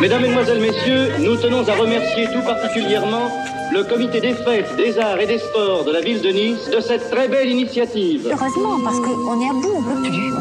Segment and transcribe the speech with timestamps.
[0.00, 3.30] Mesdames, Mesdemoiselles, Messieurs, nous tenons à remercier tout particulièrement
[3.72, 6.80] le comité des fêtes, des arts et des sports de la ville de Nice de
[6.80, 8.28] cette très belle initiative.
[8.30, 10.32] Heureusement, parce qu'on est à bout, on peut plus.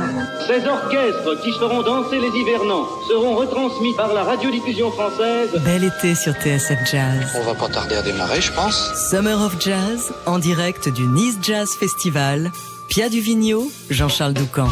[0.48, 5.50] Ces orchestres qui feront danser les hivernants seront retransmis par la radiodiffusion française.
[5.64, 7.42] Bel été sur TSF Jazz.
[7.42, 8.92] On va pas tarder à démarrer, je pense.
[9.10, 12.52] Summer of Jazz, en direct du Nice Jazz Festival.
[12.90, 14.68] Pia Duvigneau, Jean-Charles Doucan.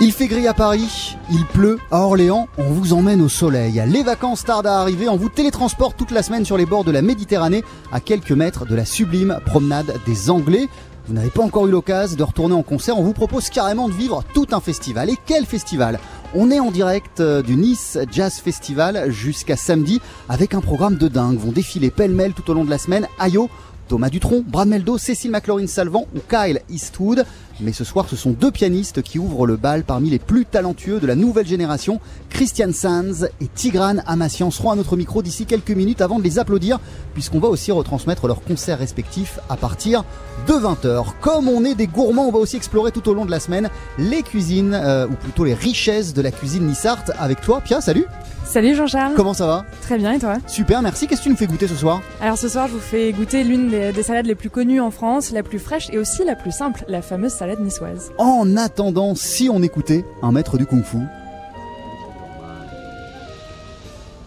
[0.00, 3.80] Il fait gris à Paris, il pleut à Orléans, on vous emmène au soleil.
[3.86, 6.90] Les vacances tardent à arriver, on vous télétransporte toute la semaine sur les bords de
[6.90, 7.62] la Méditerranée,
[7.92, 10.68] à quelques mètres de la sublime promenade des Anglais.
[11.06, 13.94] Vous n'avez pas encore eu l'occasion de retourner en concert, on vous propose carrément de
[13.94, 15.10] vivre tout un festival.
[15.10, 16.00] Et quel festival?
[16.34, 21.06] On est en direct euh, du Nice Jazz Festival jusqu'à samedi avec un programme de
[21.06, 21.38] dingue.
[21.38, 23.06] Vont défiler pêle-mêle tout au long de la semaine.
[23.20, 23.48] Ayo,
[23.88, 27.24] Thomas Dutronc, Brad Meldo, Cécile McLaurin-Salvant ou Kyle Eastwood.
[27.60, 30.98] Mais ce soir, ce sont deux pianistes qui ouvrent le bal parmi les plus talentueux
[30.98, 32.00] de la nouvelle génération.
[32.30, 36.38] Christian Sanz et Tigran Amassian seront à notre micro d'ici quelques minutes avant de les
[36.38, 36.80] applaudir,
[37.12, 40.04] puisqu'on va aussi retransmettre leurs concerts respectifs à partir
[40.48, 41.06] de 20h.
[41.20, 43.70] Comme on est des gourmands, on va aussi explorer tout au long de la semaine
[43.98, 47.12] les cuisines, euh, ou plutôt les richesses de la cuisine nissarte.
[47.18, 48.06] Avec toi, Pia, salut
[48.54, 49.14] Salut Jean-Charles.
[49.16, 51.08] Comment ça va Très bien et toi Super, merci.
[51.08, 53.42] Qu'est-ce que tu nous fais goûter ce soir Alors ce soir, je vous fais goûter
[53.42, 56.36] l'une des, des salades les plus connues en France, la plus fraîche et aussi la
[56.36, 58.12] plus simple, la fameuse salade niçoise.
[58.16, 60.98] En attendant, si on écoutait un maître du kung-fu,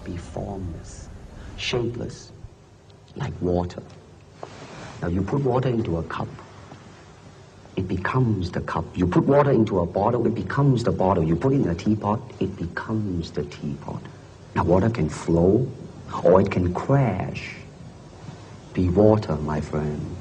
[0.05, 1.07] be formless,
[1.55, 2.33] shapeless,
[3.15, 3.81] like water.
[5.01, 6.27] Now you put water into a cup,
[7.77, 8.83] it becomes the cup.
[8.93, 11.23] You put water into a bottle, it becomes the bottle.
[11.23, 14.01] You put it in a teapot, it becomes the teapot.
[14.57, 15.71] Now, water can flow
[16.23, 17.57] or it can crash.
[18.73, 20.17] Be water, my friend.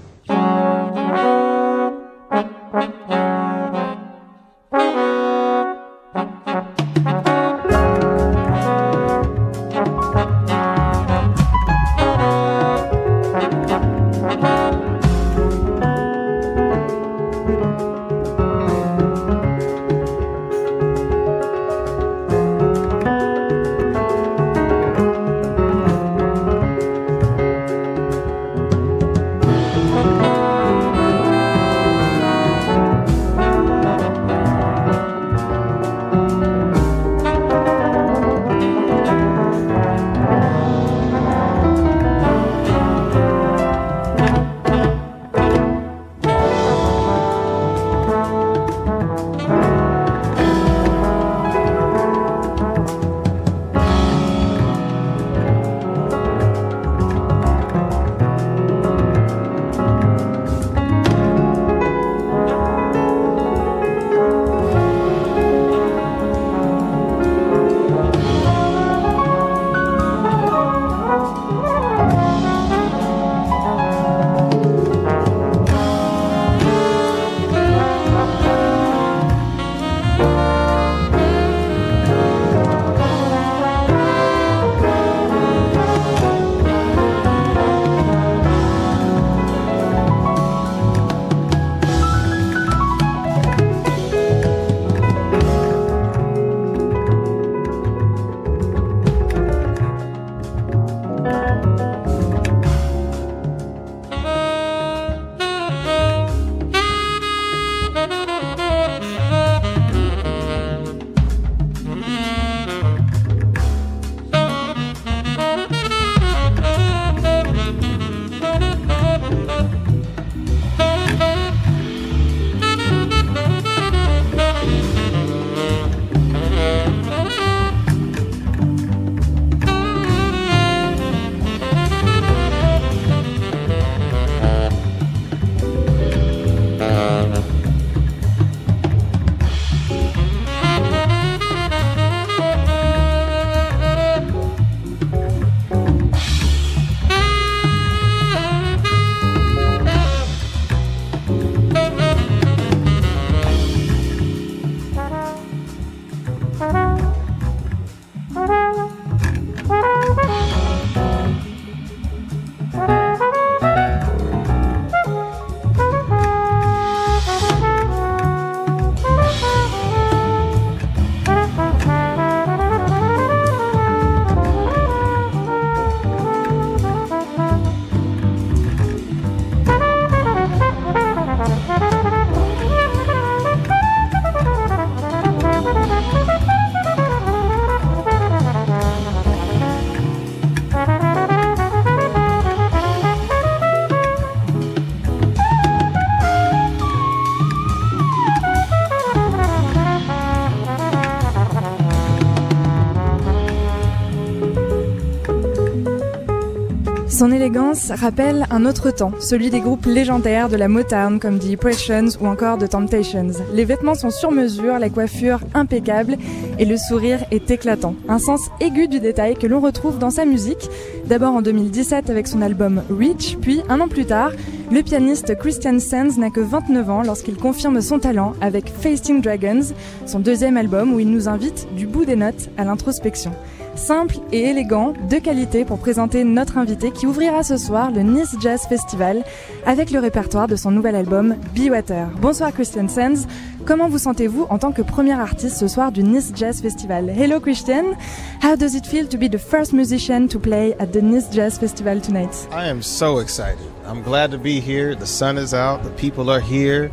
[207.16, 211.54] Son élégance rappelle un autre temps, celui des groupes légendaires de la Motown comme The
[211.54, 213.30] Impressions ou encore The Temptations.
[213.54, 216.18] Les vêtements sont sur mesure, la coiffure impeccable
[216.58, 217.94] et le sourire est éclatant.
[218.06, 220.68] Un sens aigu du détail que l'on retrouve dans sa musique.
[221.06, 224.32] D'abord en 2017 avec son album Reach, puis un an plus tard,
[224.70, 229.72] le pianiste Christian Sands n'a que 29 ans lorsqu'il confirme son talent avec Facing Dragons,
[230.04, 233.32] son deuxième album où il nous invite du bout des notes à l'introspection
[233.76, 238.34] simple et élégant, de qualité pour présenter notre invité qui ouvrira ce soir le Nice
[238.40, 239.24] Jazz Festival
[239.64, 242.08] avec le répertoire de son nouvel album Be Water.
[242.20, 243.26] Bonsoir Christian Sands,
[243.64, 247.10] comment vous sentez-vous en tant que premier artiste ce soir du Nice Jazz Festival?
[247.10, 247.94] Hello Christian,
[248.42, 251.58] how does it feel to be the first musician to play at the Nice Jazz
[251.58, 252.48] Festival tonight?
[252.52, 253.66] I am so excited.
[253.86, 254.94] I'm glad to be here.
[254.94, 256.90] The sun is out, the people are here.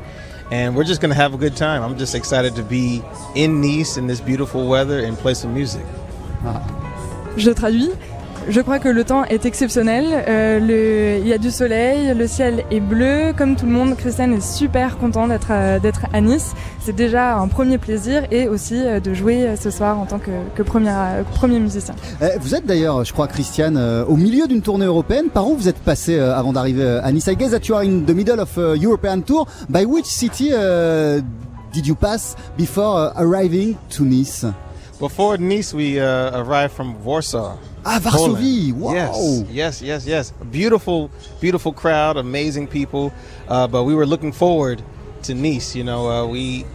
[0.51, 1.81] and we're just going to have a good time.
[1.81, 3.01] I'm just excited to be
[3.33, 5.83] in Nice in this beautiful weather and play some music.
[7.38, 7.90] Je traduis.
[8.50, 10.06] Je crois que le temps est exceptionnel.
[10.28, 13.31] Euh, il y a du soleil, le ciel est bleu.
[13.38, 16.54] Comme tout le monde, Christian est super content d'être euh, d'être à Nice.
[16.81, 20.62] C'est déjà un premier plaisir et aussi euh, de jouer ce soir en tant que,
[20.62, 21.95] premier, musicien.
[22.22, 23.75] Eh, vous êtes d'ailleurs, je crois, Christian,
[24.07, 25.30] au milieu d'une tournée européenne.
[25.34, 27.28] Par où vous êtes passé avant d'arriver à Nice?
[27.28, 29.48] I guess that you are in the middle of a European tour.
[29.69, 30.50] By which city
[31.72, 34.45] did you pass before arriving to Nice?
[35.04, 37.58] Before Nice, we uh, arrived from Warsaw.
[37.84, 38.72] Ah, Varsovie!
[38.72, 38.94] Wow!
[38.94, 40.32] Yes, yes, yes, yes.
[40.50, 41.12] Beautiful,
[41.42, 43.12] beautiful crowd, amazing people.
[43.50, 44.82] Uh, but we were looking forward
[45.24, 45.76] to Nice.
[45.76, 46.66] You know, uh, we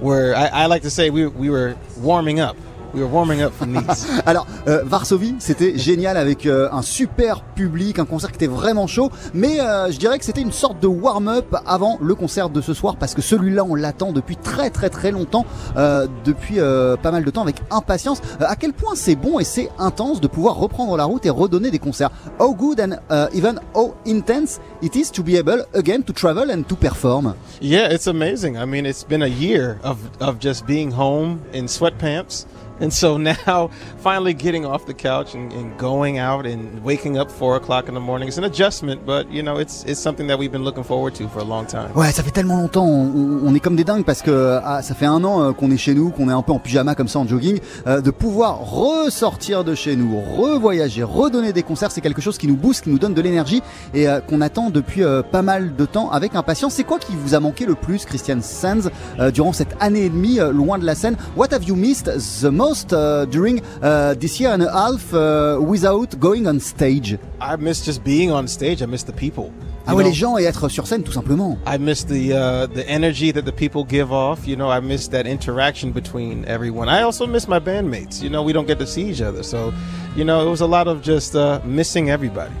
[0.00, 0.34] were.
[0.34, 2.56] I, I, like to say we we were warming up
[2.94, 4.06] We were warming up for Nice.
[4.26, 8.86] Alors, euh, Varsovie, c'était génial avec euh, un super public, un concert qui était vraiment
[8.86, 12.60] chaud, mais euh, je dirais que c'était une sorte de warm-up avant le concert de
[12.60, 15.44] ce soir parce que celui-là, on l'attend depuis très très très longtemps,
[16.24, 16.56] depuis
[17.02, 18.20] pas mal de temps avec impatience.
[18.40, 21.70] à quel point c'est bon et c'est intense de pouvoir reprendre la route et redonner
[21.70, 22.10] des concerts?
[22.38, 22.96] How good and
[23.34, 27.34] even how intense it is to be able again to travel and to perform.
[27.60, 28.56] Yeah, it's amazing.
[28.56, 32.46] I mean, it's been a year of of just being home in sweatpants.
[32.80, 37.30] And so now, finally getting off the couch and, and, going out and waking up
[37.30, 40.38] four o'clock in the morning is an adjustment, but you know, it's it's something that
[40.38, 41.90] we've been looking forward to for a long time.
[41.94, 44.94] Ouais, ça fait tellement longtemps, on, on est comme des dingues parce que ah, ça
[44.94, 47.08] fait un an euh, qu'on est chez nous, qu'on est un peu en pyjama comme
[47.08, 52.00] ça en jogging, euh, de pouvoir ressortir de chez nous, revoyager, redonner des concerts, c'est
[52.00, 53.62] quelque chose qui nous booste, qui nous donne de l'énergie
[53.94, 56.74] et euh, qu'on attend depuis euh, pas mal de temps avec impatience.
[56.74, 60.10] C'est quoi qui vous a manqué le plus, Christian Sands, euh, durant cette année et
[60.10, 61.16] demie loin de la scène?
[61.36, 62.65] What have you missed the most?
[62.92, 67.18] Uh, during uh, this year and a half uh, without going on stage?
[67.40, 68.82] I miss just being on stage.
[68.82, 69.52] I miss the people.
[69.86, 71.58] ah ouais, les gens et être sur scène tout simplement.
[71.66, 74.46] I miss the uh, the energy that the people give off.
[74.46, 76.88] You know, I miss that interaction between everyone.
[76.88, 78.20] I also miss my bandmates.
[78.20, 79.72] You know, we don't get to see each other, so
[80.16, 82.54] you know, it was a lot of just uh, missing everybody.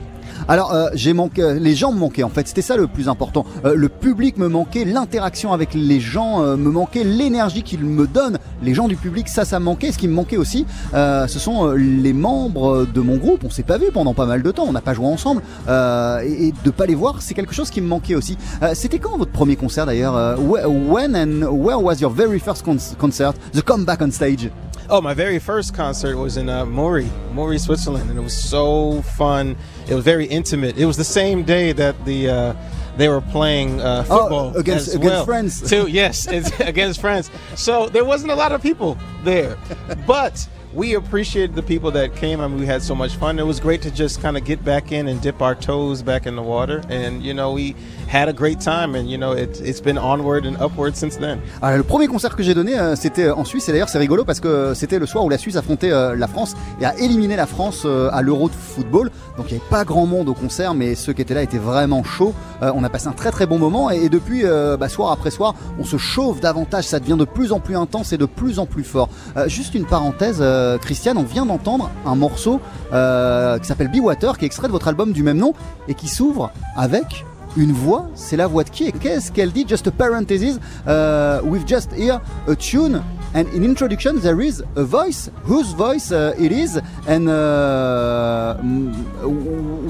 [0.48, 3.44] Alors euh, j'ai manqué, les gens me manquaient en fait, c'était ça le plus important.
[3.64, 8.06] Euh, le public me manquait, l'interaction avec les gens euh, me manquait, l'énergie qu'ils me
[8.06, 9.92] donnent, les gens du public, ça, ça me manquait.
[9.92, 13.44] Ce qui me manquait aussi, ce sont les membres de mon groupe.
[13.44, 16.48] On s'est pas vu pendant pas mal de temps, on n'a pas joué ensemble et,
[16.48, 18.36] et, de pas les voir, c'est quelque chose qui me manquait aussi.
[18.74, 22.64] c'était quand votre premier concert d'ailleurs When and where was your very first
[22.98, 23.32] concert?
[23.52, 24.50] The comeback on stage?
[24.88, 29.02] Oh, my very first concert was in uh, Mori, Mori, Switzerland, and it was so
[29.02, 29.56] fun.
[29.88, 30.78] It was very intimate.
[30.78, 32.54] It was the same day that the uh,
[32.96, 35.68] they were playing uh, oh, football oh, against against well, France.
[35.68, 36.26] Too, yes,
[36.60, 37.30] against France.
[37.56, 39.58] So there wasn't a lot of people there,
[40.06, 42.40] but we appreciated the people that came.
[42.40, 43.38] I mean, we had so much fun.
[43.38, 46.26] It was great to just kind of get back in and dip our toes back
[46.26, 46.82] in the water.
[46.90, 47.74] And, you know, we
[48.08, 48.94] had a great time.
[48.94, 51.38] And, you know, it, it's been onward and upward since then.
[51.62, 53.68] Alors, le premier concert que j'ai donné, euh, c'était en Suisse.
[53.68, 56.28] Et d'ailleurs, c'est rigolo parce que c'était le soir où la Suisse affrontait euh, la
[56.28, 59.10] France et a éliminé la France euh, à l'Euro de football.
[59.36, 61.58] Donc, il n'y avait pas grand monde au concert, mais ceux qui étaient là étaient
[61.58, 62.34] vraiment chauds.
[62.62, 63.90] on a passé un très très bon moment.
[63.90, 64.44] Et, depuis,
[64.78, 66.84] bah, soir après soir, on se chauffe davantage.
[66.84, 69.08] Ça devient de plus en plus intense et de plus en plus fort.
[69.46, 70.40] juste une parenthèse.
[70.40, 72.60] Euh, Christiane, on vient d'entendre un morceau
[72.92, 75.52] euh, qui s'appelle Be Water, qui est extrait de votre album du même nom
[75.88, 77.24] et qui s'ouvre avec
[77.56, 78.08] une voix.
[78.14, 80.58] C'est la voix de qui et qu'est-ce qu'elle dit Just a parenthesis.
[80.86, 83.02] Uh, we've just here a tune
[83.34, 85.30] and in introduction there is a voice.
[85.44, 88.56] Whose voice uh, it is and uh,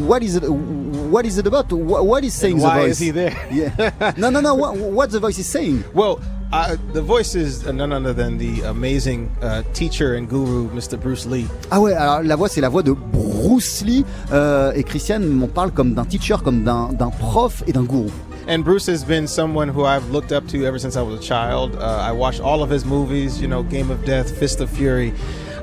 [0.07, 0.49] what is it?
[0.49, 1.73] What is it about?
[1.73, 2.77] What is saying the voice?
[2.77, 3.35] Why is he there?
[3.51, 4.13] Yeah.
[4.17, 4.55] no, no, no.
[4.55, 5.85] What, what the voice is saying?
[5.95, 6.21] Well.
[6.53, 11.01] Uh, the voice is none other than the amazing uh, teacher and guru, Mr.
[11.01, 11.47] Bruce Lee.
[11.73, 15.49] Ah ouais, alors la voix c'est la voix de Bruce Lee euh, et Christian m'en
[15.49, 18.13] parle comme d'un teacher, comme d'un prof et d'un gourou.
[18.49, 21.23] And Bruce has been someone who I've looked up to ever since I was a
[21.23, 21.75] child.
[21.75, 25.13] Uh, I watched all of his movies, you know, Game of Death, Fist of Fury.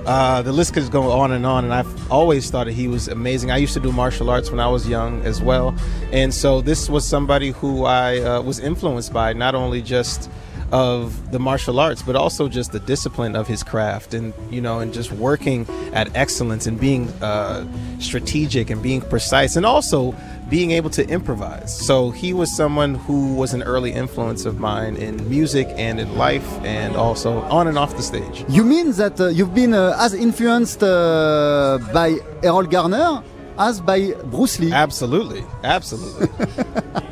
[0.06, 3.08] Uh, the list could go on and on, and I've always thought that he was
[3.08, 3.52] amazing.
[3.52, 5.74] I used to do martial arts when I was young as well,
[6.12, 10.30] and so this was somebody who I uh, was influenced by, not only just
[10.74, 14.80] of the martial arts, but also just the discipline of his craft, and you know,
[14.80, 17.64] and just working at excellence and being uh,
[18.00, 20.16] strategic and being precise, and also
[20.50, 21.72] being able to improvise.
[21.88, 26.18] So he was someone who was an early influence of mine in music and in
[26.18, 28.44] life, and also on and off the stage.
[28.50, 33.24] You mean that uh, you've been uh, as influenced uh, by Errol Garner
[33.60, 34.74] as by Bruce Lee.
[34.74, 36.28] Absolutely, absolutely.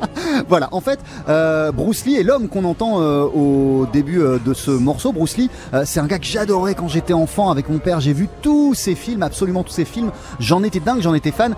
[0.48, 4.54] voilà, en fait, euh, Bruce Lee est l'homme qu'on entend euh, au début euh, de
[4.54, 5.12] ce morceau.
[5.12, 5.50] Bruce Lee,
[5.84, 8.00] c'est un gars que j'adorais quand j'étais enfant avec mon père.
[8.00, 10.10] J'ai vu tous ses films, absolument tous ses films.
[10.38, 11.54] J'en étais dingue, j'en étais fan.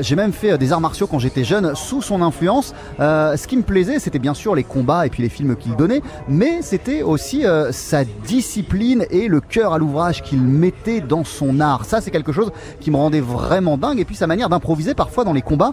[0.00, 2.74] J'ai même fait des arts martiaux quand j'étais jeune sous son influence.
[2.98, 6.02] Ce qui me plaisait, c'était bien sûr les combats et puis les films qu'il donnait,
[6.28, 11.84] mais c'était aussi sa discipline et le cœur à l'ouvrage qu'il mettait dans son art.
[11.84, 14.00] Ça, c'est quelque chose qui me rendait vraiment dingue.
[14.00, 15.72] Et puis sa manière d'improviser parfois dans les combats,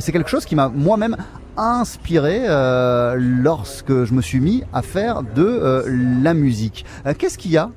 [0.00, 1.16] c'est quelque chose qui m'a moi-même
[1.56, 5.82] inspiré euh, lorsque je me suis mis à faire de euh,
[6.22, 6.84] la musique.
[7.06, 7.70] Euh, Qu'est-ce qu'il y a,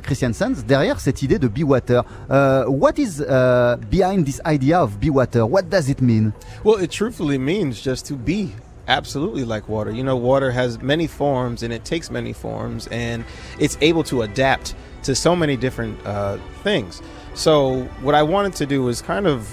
[0.00, 5.00] Christian Sands, derrière cette idée de Be Water What is uh, behind this idea of
[5.00, 6.32] Be Water What does it mean?
[6.64, 8.52] Well, it truthfully means just to be
[8.86, 9.90] absolutely like water.
[9.90, 13.24] You know, water has many forms and it takes many forms and
[13.58, 17.02] it's able to adapt to so many different uh, things.
[17.34, 19.52] So, what I wanted to do was kind of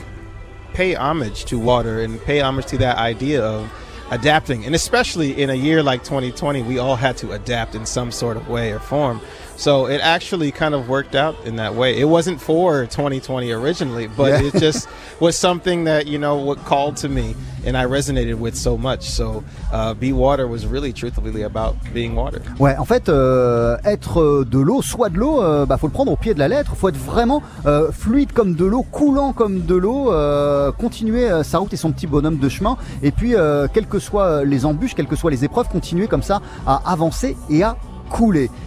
[0.74, 3.72] pay homage to water and pay homage to that idea of
[4.12, 4.66] adapting.
[4.66, 8.38] And especially in a year like 2020, we all had to adapt in some sort
[8.38, 9.22] of way or form.
[9.56, 11.98] So it actually kind of worked out in that way.
[12.00, 14.48] It wasn't for 2020 originally, but Yeah.
[14.48, 14.88] it just
[15.20, 19.04] was something that, you know, what called to me and I resonated with so much.
[19.10, 19.42] So
[19.72, 22.42] uh, Be Water was really truthfully about being water.
[22.60, 26.12] Ouais, en fait, euh, être de l'eau, soit de l'eau, euh, bah, faut le prendre
[26.12, 26.76] au pied de la lettre.
[26.76, 31.44] Faut être vraiment euh, fluide comme de l'eau, coulant comme de l'eau, euh, continuer euh,
[31.44, 32.76] sa route et son petit bonhomme de chemin.
[33.02, 36.24] Et puis, euh, quelles que soient les embûches, quelles que soient les épreuves, continuer comme
[36.24, 37.78] ça à avancer et à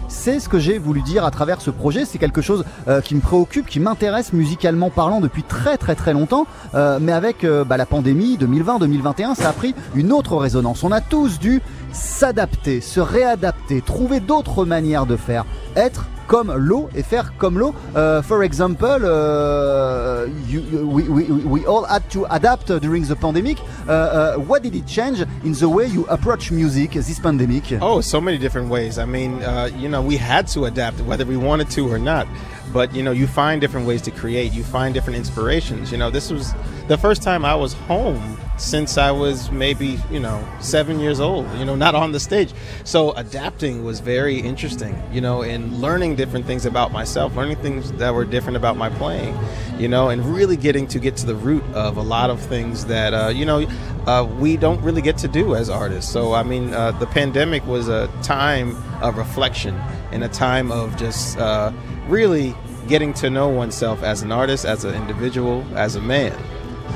[0.09, 2.05] C'est ce que j'ai voulu dire à travers ce projet.
[2.05, 6.13] C'est quelque chose euh, qui me préoccupe, qui m'intéresse musicalement parlant depuis très très très
[6.13, 6.45] longtemps.
[6.75, 10.83] Euh, mais avec euh, bah, la pandémie 2020-2021, ça a pris une autre résonance.
[10.83, 11.61] On a tous dû
[11.93, 17.73] s'adapter, se réadapter, trouver d'autres manières de faire, être comme l'eau et faire comme l'eau.
[17.95, 23.57] Uh, for example, uh, you, we, we, we all had to adapt during the pandemic.
[23.87, 27.63] Uh, uh, what did it change in the way you approach music this pandemic?
[27.81, 28.99] Oh, so many different ways.
[28.99, 32.27] I mean, uh, you know, we had to adapt whether we wanted to or not.
[32.73, 35.91] But, you know, you find different ways to create, you find different inspirations.
[35.91, 36.53] You know, this was
[36.87, 41.51] the first time I was home since I was maybe, you know, seven years old,
[41.57, 42.53] you know, not on the stage.
[42.83, 47.91] So adapting was very interesting, you know, and learning different things about myself, learning things
[47.93, 49.37] that were different about my playing,
[49.77, 52.85] you know, and really getting to get to the root of a lot of things
[52.87, 53.67] that, uh, you know,
[54.07, 56.11] uh, we don't really get to do as artists.
[56.11, 59.75] So, I mean, uh, the pandemic was a time of reflection
[60.11, 61.71] and a time of just uh,
[62.09, 62.53] really
[62.87, 66.31] getting to know oneself as an artist, as an individual, as a man.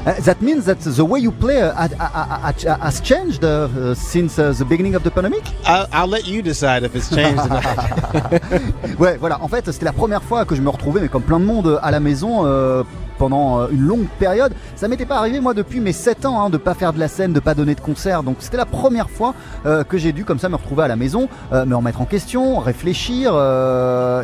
[0.05, 3.67] Uh, that means that the way you play uh, had- had- had- has changed uh,
[3.77, 5.43] uh, since uh, the beginning of the pandemic?
[5.65, 7.63] I'll, I'll let you decide if it's changed or not.
[8.97, 9.37] Ouais, voilà.
[9.41, 11.77] En fait, c'était la première fois que je me retrouvais, mais comme plein de monde,
[11.83, 12.83] à la maison euh,
[13.21, 14.51] pendant euh, une longue période.
[14.75, 17.07] Ça m'était pas arrivé moi depuis mes 7 ans, hein, de pas faire de la
[17.07, 18.23] scène, de pas donner de concert.
[18.23, 19.35] Donc c'était la première fois
[19.67, 22.05] euh, que j'ai dû comme ça me retrouver à la maison, euh, me remettre en
[22.05, 23.31] question, réfléchir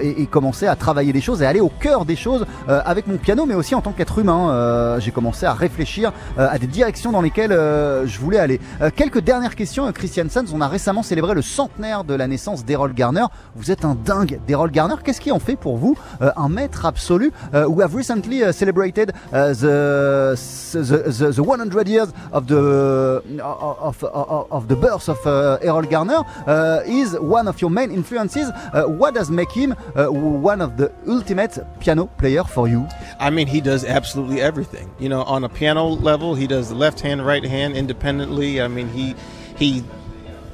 [0.02, 3.46] et, commencer à travailler des choses et aller au cœur des choses avec mon piano,
[3.46, 4.98] mais aussi en tant qu'être humain.
[5.00, 8.60] J'ai commencé à réfléchir à des directions dans lesquelles je voulais aller.
[8.96, 10.54] Quelques dernières questions, Christian Sands.
[10.54, 13.26] On a récemment célébré le centenaire de la naissance d'Errol Garner.
[13.56, 14.96] Vous êtes un dingue d'Errol Garner.
[15.04, 18.52] Qu'est-ce qui en fait pour vous un maître absolu We have recently uh,
[18.88, 20.36] celebrated uh, the,
[20.74, 25.84] the, the the 100 years of the of, of, of the birth of uh, Errol
[25.84, 26.24] Garner.
[26.46, 28.50] Uh, is one of your main influences.
[28.50, 32.88] Uh, what does make him uh, one of the ultimate piano player for you?
[33.20, 34.90] I mean, he does absolutely everything.
[35.00, 38.62] You know, on a piano level, he does the left hand, right hand independently.
[38.62, 39.16] I mean, he
[39.58, 39.84] he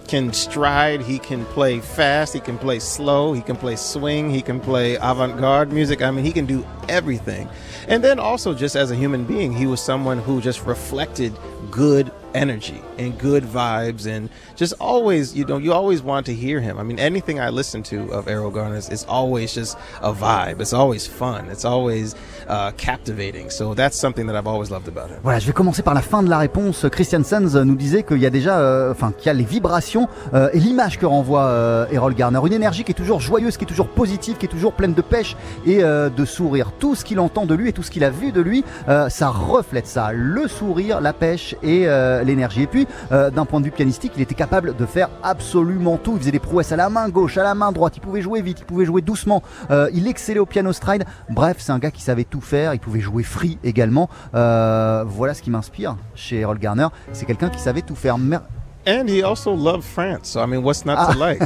[0.07, 4.41] can stride, he can play fast, he can play slow, he can play swing, he
[4.41, 6.01] can play avant-garde music.
[6.01, 7.49] I mean, he can do everything.
[7.87, 11.33] And then also just as a human being, he was someone who just reflected
[11.71, 16.59] good energy and good vibes and just always you know you always want to hear
[16.59, 16.77] him.
[16.79, 20.59] I mean anything i listen to of errol garner is, is always just a vibe.
[20.59, 21.49] It's always fun.
[21.49, 22.15] It's always
[22.49, 25.93] uh, captivating so that's something that i've always loved about Voilà, je vais commencer par
[25.93, 26.85] la fin de la réponse.
[26.91, 30.07] Christian Sands nous disait qu'il y a déjà, euh, enfin, qu'il y a les vibrations
[30.33, 32.39] euh, et l'image que renvoie euh, Errol Garner.
[32.45, 35.01] Une énergie qui est toujours joyeuse, qui est toujours positive, qui est toujours pleine de
[35.01, 35.35] pêche
[35.65, 36.71] et de sourire.
[36.79, 39.29] Tout ce qu'il entend de lui et tout ce qu'il a vu de lui, ça
[39.29, 40.11] reflète ça.
[40.13, 41.87] Le sourire, la pêche et
[42.25, 42.63] l'énergie.
[42.63, 46.13] Et puis, d'un point de vue pianistique, il était capable de faire absolument tout.
[46.15, 47.93] Il faisait des prouesses à la main gauche, à la main droite.
[47.97, 49.41] Il pouvait jouer vite, il pouvait jouer doucement.
[49.93, 51.05] Il excellait au piano stride.
[51.29, 52.73] Bref, c'est un gars qui savait tout faire.
[52.73, 54.09] Il pouvait jouer free également.
[54.33, 56.87] Euh, voilà ce qui m'inspire chez Errol Garner.
[57.11, 58.17] C'est quelqu'un qui savait tout faire.
[58.85, 61.41] And he also loved france so i mean what's not to like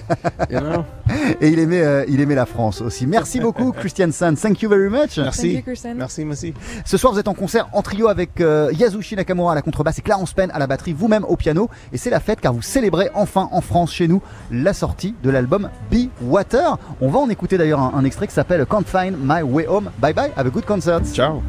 [0.49, 0.85] you know?
[1.41, 3.07] Et il aimait, euh, il aimait la France aussi.
[3.07, 4.35] Merci beaucoup, Christian Sands.
[4.35, 5.17] Thank you very much.
[5.17, 5.95] merci you, Christian.
[5.95, 6.53] merci merci
[6.85, 9.99] Ce soir, vous êtes en concert en trio avec euh, Yasushi Nakamura à la contrebasse
[9.99, 11.69] et Clarence Penn à la batterie, vous-même au piano.
[11.93, 15.29] Et c'est la fête car vous célébrez enfin en France, chez nous, la sortie de
[15.29, 16.77] l'album Be Water.
[17.01, 19.91] On va en écouter d'ailleurs un, un extrait qui s'appelle Can't Find My Way Home.
[19.99, 21.01] Bye bye, have a good concert.
[21.13, 21.41] ciao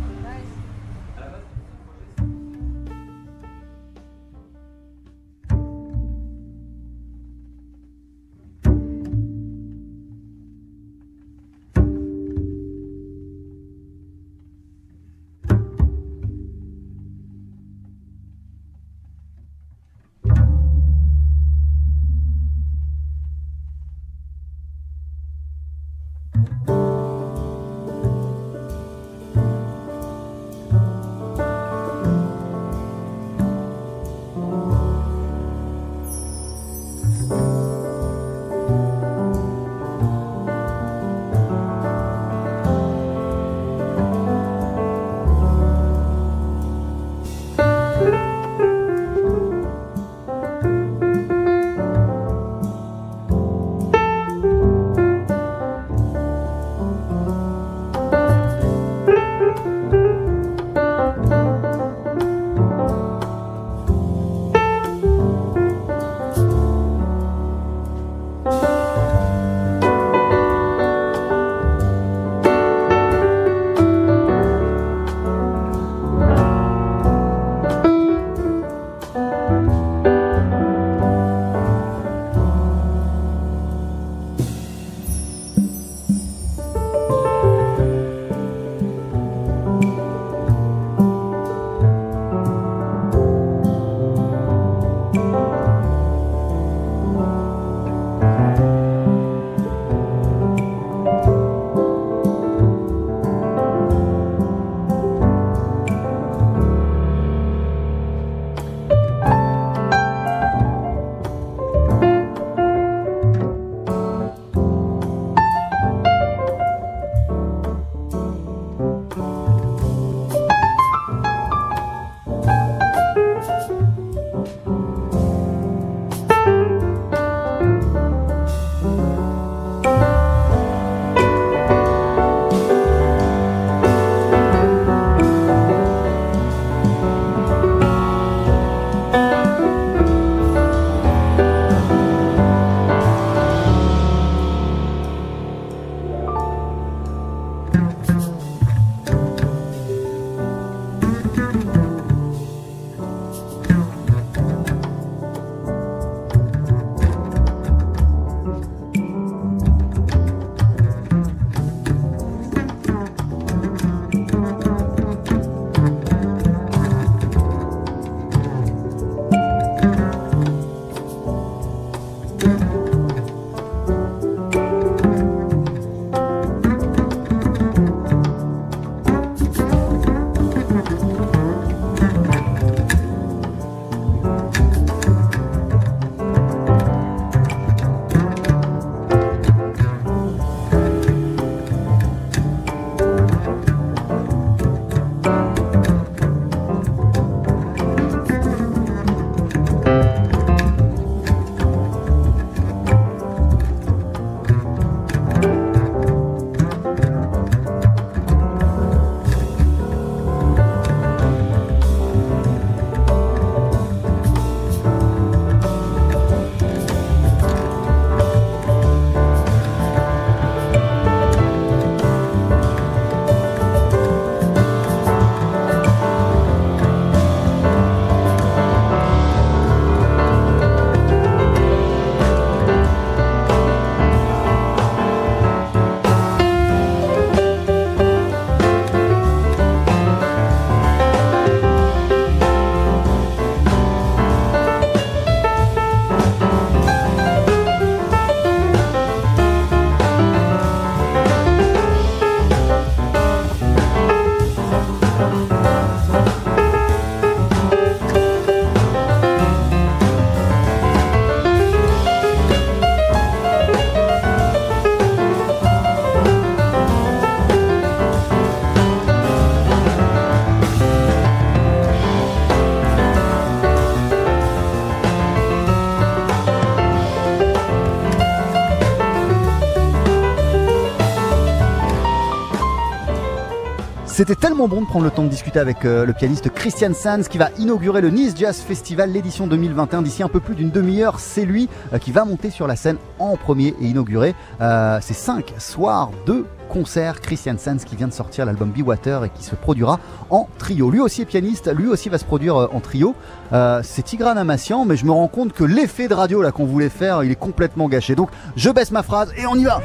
[284.29, 287.23] C'était tellement bon de prendre le temps de discuter avec euh, le pianiste Christian Sands
[287.31, 291.19] qui va inaugurer le Nice Jazz Festival, l'édition 2021 d'ici un peu plus d'une demi-heure.
[291.19, 295.15] C'est lui euh, qui va monter sur la scène en premier et inaugurer euh, ces
[295.15, 299.43] cinq soirs de concert Christian Sands qui vient de sortir l'album Be Water et qui
[299.43, 300.91] se produira en trio.
[300.91, 303.15] Lui aussi est pianiste, lui aussi va se produire euh, en trio.
[303.55, 306.67] Euh, c'est Tigran Amassian, mais je me rends compte que l'effet de radio là qu'on
[306.67, 308.15] voulait faire, il est complètement gâché.
[308.15, 309.81] Donc je baisse ma phrase et on y va.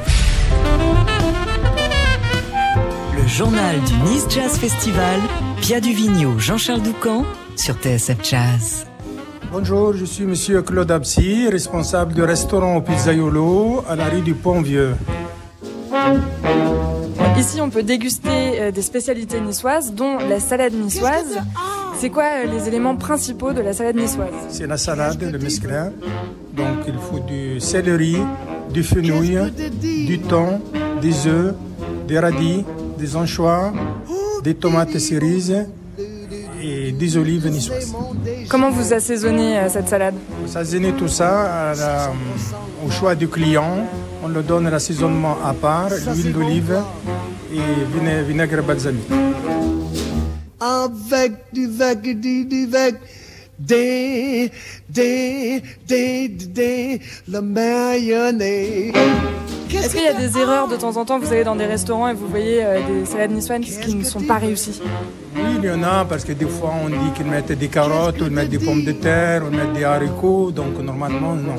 [3.24, 5.18] Le journal du Nice Jazz Festival,
[5.62, 7.24] Pia Duvigneau, Jean-Charles Doucan
[7.56, 8.86] sur TSF Jazz.
[9.50, 14.34] Bonjour, je suis Monsieur Claude Absi, responsable du restaurant au Pizzaiolo à la rue du
[14.34, 14.96] Pont-Vieux.
[17.38, 21.40] Ici, on peut déguster euh, des spécialités niçoises, dont la salade niçoise.
[21.98, 24.34] C'est quoi euh, les éléments principaux de la salade niçoise?
[24.50, 25.94] C'est la salade, le mesclin.
[26.52, 28.18] Donc il faut du céleri,
[28.74, 29.40] du fenouil,
[29.80, 30.60] du thon,
[31.02, 31.56] des œufs,
[32.06, 32.66] des radis,
[33.04, 33.74] des anchois,
[34.44, 35.66] des tomates cerises
[36.62, 37.94] et des olives niçoises.
[38.48, 42.14] Comment vous assaisonnez euh, cette salade Vous assaisonnez tout ça la-
[42.86, 43.74] au choix du client.
[44.24, 46.78] On le donne l'assaisonnement à part, l'huile d'olive
[47.54, 47.66] et
[48.30, 49.10] vinaigre, balsamique.
[50.62, 52.96] avec du vague du du vague
[53.68, 54.52] des
[54.90, 58.94] des des des le mayonnaise
[59.74, 61.20] Est-ce qu'il y a des erreurs de temps en temps?
[61.20, 64.22] Vous allez dans des restaurants et vous voyez euh, des salades niçoises qui ne sont
[64.22, 64.82] pas réussies.
[65.36, 68.22] Oui, il y en a parce que des fois on dit qu'ils mettent des carottes,
[68.22, 71.56] ou ils mettent des pommes de terre, ou ils mettent des haricots, donc normalement non.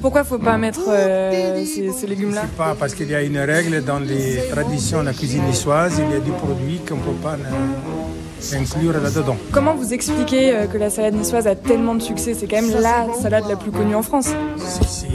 [0.00, 2.42] Pourquoi faut pas mettre euh, ces, ces légumes-là?
[2.56, 6.10] Pas parce qu'il y a une règle dans les traditions de la cuisine niçoise, il
[6.12, 8.21] y a des produits qu'on ne peut pas euh,
[8.54, 9.36] inclure là-dedans.
[9.52, 12.34] Comment vous expliquez euh, que la salade niçoise a tellement de succès?
[12.34, 14.28] C'est quand même la salade la plus connue en France.
[14.56, 15.08] C'est-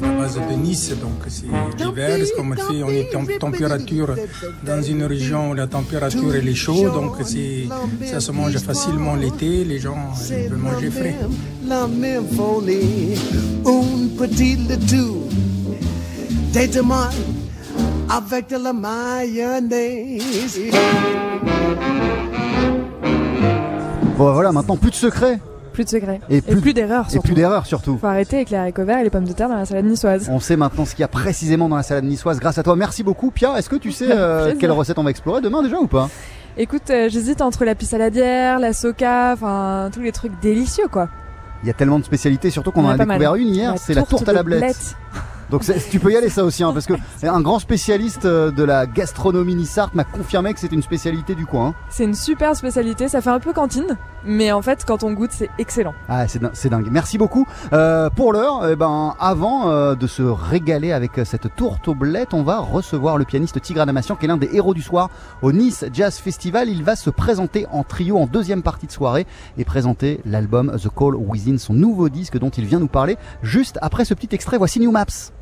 [0.00, 2.18] la base de Nice, donc c'est divers.
[2.36, 4.14] Comme on fait, on est en température
[4.64, 7.68] dans une région où la température elle est chaude, donc c'est-
[8.04, 9.96] ça se mange facilement l'été, les gens
[10.30, 11.14] ils veulent manger frais.
[11.66, 13.14] la même folie
[13.66, 15.22] un petit le tout
[16.52, 16.70] des
[18.08, 20.58] avec de la mayonnaise
[24.16, 25.38] Bon voilà, maintenant plus de secrets
[25.72, 26.20] Plus de secrets.
[26.30, 27.98] Et plus- plus, d'erreurs et plus d'erreurs surtout.
[27.98, 30.28] Faut arrêter avec les haricots verts et les pommes de terre dans la salade niçoise.
[30.30, 32.76] On sait maintenant ce qu'il y a précisément dans la salade niçoise grâce à toi.
[32.76, 33.58] Merci beaucoup Pia.
[33.58, 36.08] Est-ce que tu sais euh, quelle recette on va explorer demain déjà ou pas?
[36.56, 41.10] Écoute, euh, j'hésite entre la pissaladière, la soca, enfin tous les trucs délicieux quoi.
[41.62, 43.40] Il y a tellement de spécialités, surtout qu'on en a découvert mal.
[43.40, 44.96] une hier, c'est la tourte à la blette.
[45.50, 48.50] Donc c'est- tu peux y aller ça aussi, hein, parce que un grand spécialiste euh,
[48.50, 51.68] de la gastronomie nissarte m'a confirmé que c'était une spécialité du coin.
[51.68, 51.74] hein.
[51.88, 55.30] C'est une super spécialité, ça fait un peu cantine, mais en fait quand on goûte
[55.32, 55.94] c'est excellent.
[56.08, 56.88] Ah, c'est din- c'est dingue.
[56.90, 57.46] Merci beaucoup.
[57.72, 61.96] Euh, pour l'heure, eh ben, avant euh, de se régaler avec euh, cette tourte aux
[62.32, 65.10] on va recevoir le pianiste Tigran Amassian, qui est l'un des héros du soir
[65.42, 66.68] au Nice Jazz Festival.
[66.68, 69.26] Il va se présenter en trio en deuxième partie de soirée
[69.58, 73.16] et présenter l'album The Call Within, son nouveau disque dont il vient nous parler.
[73.42, 75.32] Juste après ce petit extrait, voici New Maps.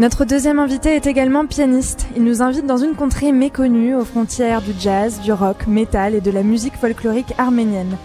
[0.00, 2.08] Notre deuxième invité est également pianiste.
[2.16, 6.20] Il nous invite dans une contrée méconnue aux frontières du jazz, du rock, métal et
[6.20, 7.96] de la musique folklorique arménienne.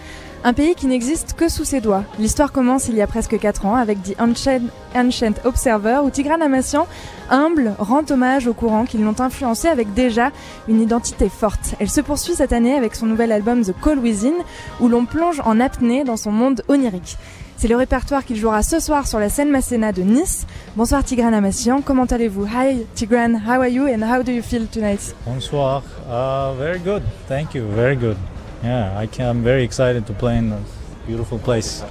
[0.44, 2.04] Un pays qui n'existe que sous ses doigts.
[2.20, 4.62] L'histoire commence il y a presque 4 ans avec The Ancient,
[4.94, 6.86] Ancient Observer où Tigran Amassian,
[7.28, 10.30] humble, rend hommage aux courants qui l'ont influencé avec déjà
[10.68, 11.74] une identité forte.
[11.80, 14.34] Elle se poursuit cette année avec son nouvel album The Call Within
[14.80, 17.18] où l'on plonge en apnée dans son monde onirique.
[17.60, 20.46] C'est le répertoire qu'il jouera ce soir sur la scène Masséna de Nice.
[20.76, 22.46] Bonsoir Tigran Amassian, comment allez-vous?
[22.46, 25.14] Hi Tigran, how are you and how do you feel tonight?
[25.26, 28.16] Bonsoir, uh, very good, thank you, very good.
[28.64, 30.58] Yeah, I can, I'm very excited to play in this
[31.06, 31.84] beautiful place.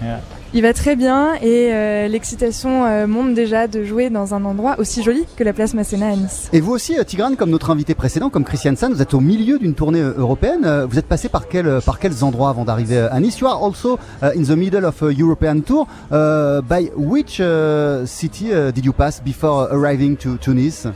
[0.00, 0.22] Yeah.
[0.54, 4.76] Il va très bien et euh, l'excitation euh, monte déjà de jouer dans un endroit
[4.78, 6.48] aussi joli que la place Masséna à Nice.
[6.54, 9.20] Et vous aussi, euh, Tigran, comme notre invité précédent, comme Christian San, vous êtes au
[9.20, 10.86] milieu d'une tournée européenne.
[10.88, 13.38] Vous êtes passé par, quel, par quels endroits avant d'arriver à Nice?
[13.40, 15.86] You are also uh, in the middle of a European tour.
[16.10, 20.86] Uh, by which uh, city uh, did you pass before arriving to, to Nice?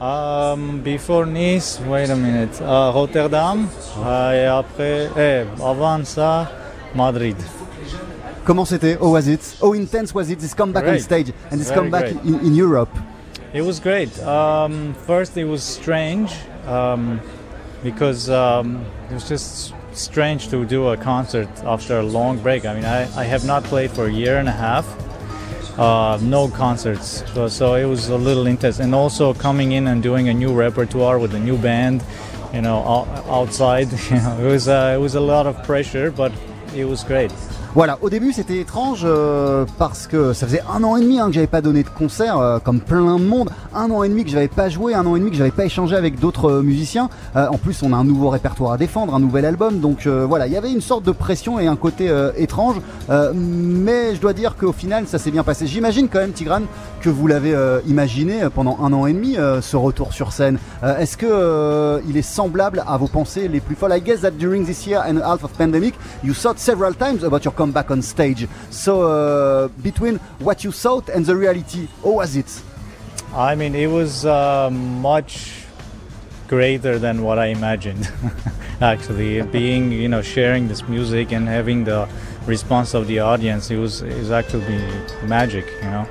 [0.00, 3.66] Um, before Nice, wait a minute, uh, Rotterdam,
[4.04, 6.50] uh, et après, eh, avant ça,
[6.94, 7.36] Madrid.
[8.46, 11.68] Comment c'était How was it How intense was it this comeback on stage and this
[11.68, 12.96] Very comeback in, in Europe
[13.52, 14.12] It was great.
[14.22, 16.30] Um, first, it was strange
[16.66, 17.20] um,
[17.82, 22.66] because um, it was just strange to do a concert after a long break.
[22.66, 24.86] I mean, I, I have not played for a year and a half,
[25.78, 27.24] uh, no concerts.
[27.32, 28.78] So, so it was a little intense.
[28.78, 32.04] And also coming in and doing a new repertoire with a new band,
[32.52, 33.88] you know, outside.
[34.10, 36.32] You know, it was uh, it was a lot of pressure, but
[36.74, 37.32] it was great.
[37.76, 41.26] Voilà, au début c'était étrange euh, parce que ça faisait un an et demi hein,
[41.26, 44.24] que j'avais pas donné de concert, euh, comme plein de monde, un an et demi
[44.24, 46.62] que j'avais pas joué, un an et demi que j'avais pas échangé avec d'autres euh,
[46.62, 47.10] musiciens.
[47.34, 50.54] En plus on a un nouveau répertoire à défendre, un nouvel album, donc voilà, il
[50.54, 52.76] y avait une sorte de pression et un côté étrange,
[53.34, 55.66] mais je dois dire qu'au final ça s'est bien passé.
[55.66, 56.62] J'imagine quand même Tigran
[57.06, 60.32] que vous l'avez euh, imaginé euh, pendant un an et demi euh, ce retour sur
[60.32, 60.58] scène.
[60.82, 63.92] Euh, Est-ce que euh, il est semblable à vos pensées les plus folles?
[63.96, 67.22] I guess that during this year and a half of pandemic, you thought several times
[67.22, 68.48] about your comeback on stage.
[68.70, 72.50] So uh, between what you thought and the reality, how was it?
[73.32, 75.64] I mean, it was uh, much
[76.48, 78.10] greater than what I imagined.
[78.80, 82.08] Actually, being you know sharing this music and having the
[82.48, 84.82] response of the audience, it was was actually
[85.22, 85.66] magic.
[85.82, 86.06] You know?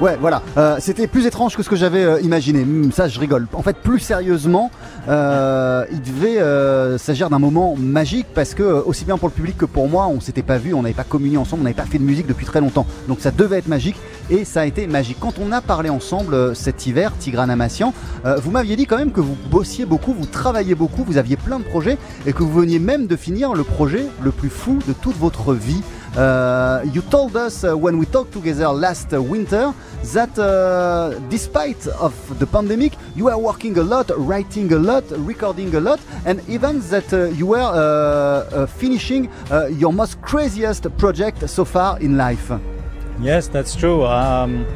[0.00, 0.42] Ouais, voilà.
[0.56, 2.64] Euh, C'était plus étrange que ce que j'avais euh, imaginé.
[2.64, 3.48] Hmm, ça, je rigole.
[3.52, 4.70] En fait, plus sérieusement,
[5.08, 9.64] euh, il devait s'agir d'un moment magique parce que aussi bien pour le public que
[9.64, 11.98] pour moi, on s'était pas vu, on n'avait pas communié ensemble, on n'avait pas fait
[11.98, 12.86] de musique depuis très longtemps.
[13.08, 13.96] Donc ça devait être magique
[14.30, 15.18] et ça a été magique.
[15.20, 17.92] Quand on a parlé ensemble cet hiver, Tigran Amassian,
[18.24, 21.58] vous m'aviez dit quand même que vous bossiez beaucoup, vous travailliez beaucoup, vous aviez plein
[21.58, 24.92] de projets et que vous veniez même de finir le projet le plus fou de
[24.92, 25.82] toute votre vie.
[26.16, 29.72] Uh, you told us uh, when we talked together last winter
[30.12, 35.74] that uh, despite of the pandemic, you were working a lot, writing a lot, recording
[35.74, 39.30] a lot, and even that you were finishing
[39.70, 42.50] your most craziest project so far in life.
[43.20, 44.04] Yes, that's true.
[44.04, 44.66] Um,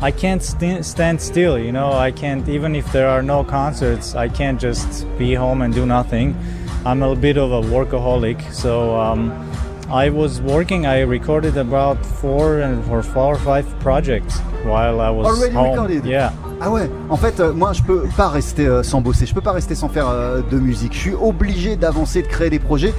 [0.00, 1.58] I can't st- stand still.
[1.58, 4.14] You know, I can't even if there are no concerts.
[4.14, 6.36] I can't just be home and do nothing.
[6.84, 8.98] I'm a bit of a workaholic, so.
[9.00, 9.51] Um,
[9.90, 10.86] I was working.
[10.86, 15.70] I recorded about four and or four or five projects while I was Already home.
[15.72, 16.04] recorded?
[16.06, 16.32] Yeah.
[16.64, 19.40] Ah ouais, en fait, euh, moi je peux pas rester euh, sans bosser, je peux
[19.40, 20.92] pas rester sans faire euh, de musique.
[20.94, 22.94] Je suis obligé d'avancer, de créer des projets.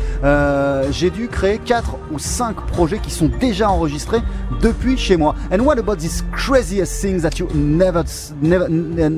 [0.92, 4.20] J'ai dû créer quatre ou cinq projets qui sont déjà enregistrés
[4.62, 5.34] depuis chez moi.
[5.52, 8.04] And what about these craziest things that you never,
[8.42, 9.10] never, never,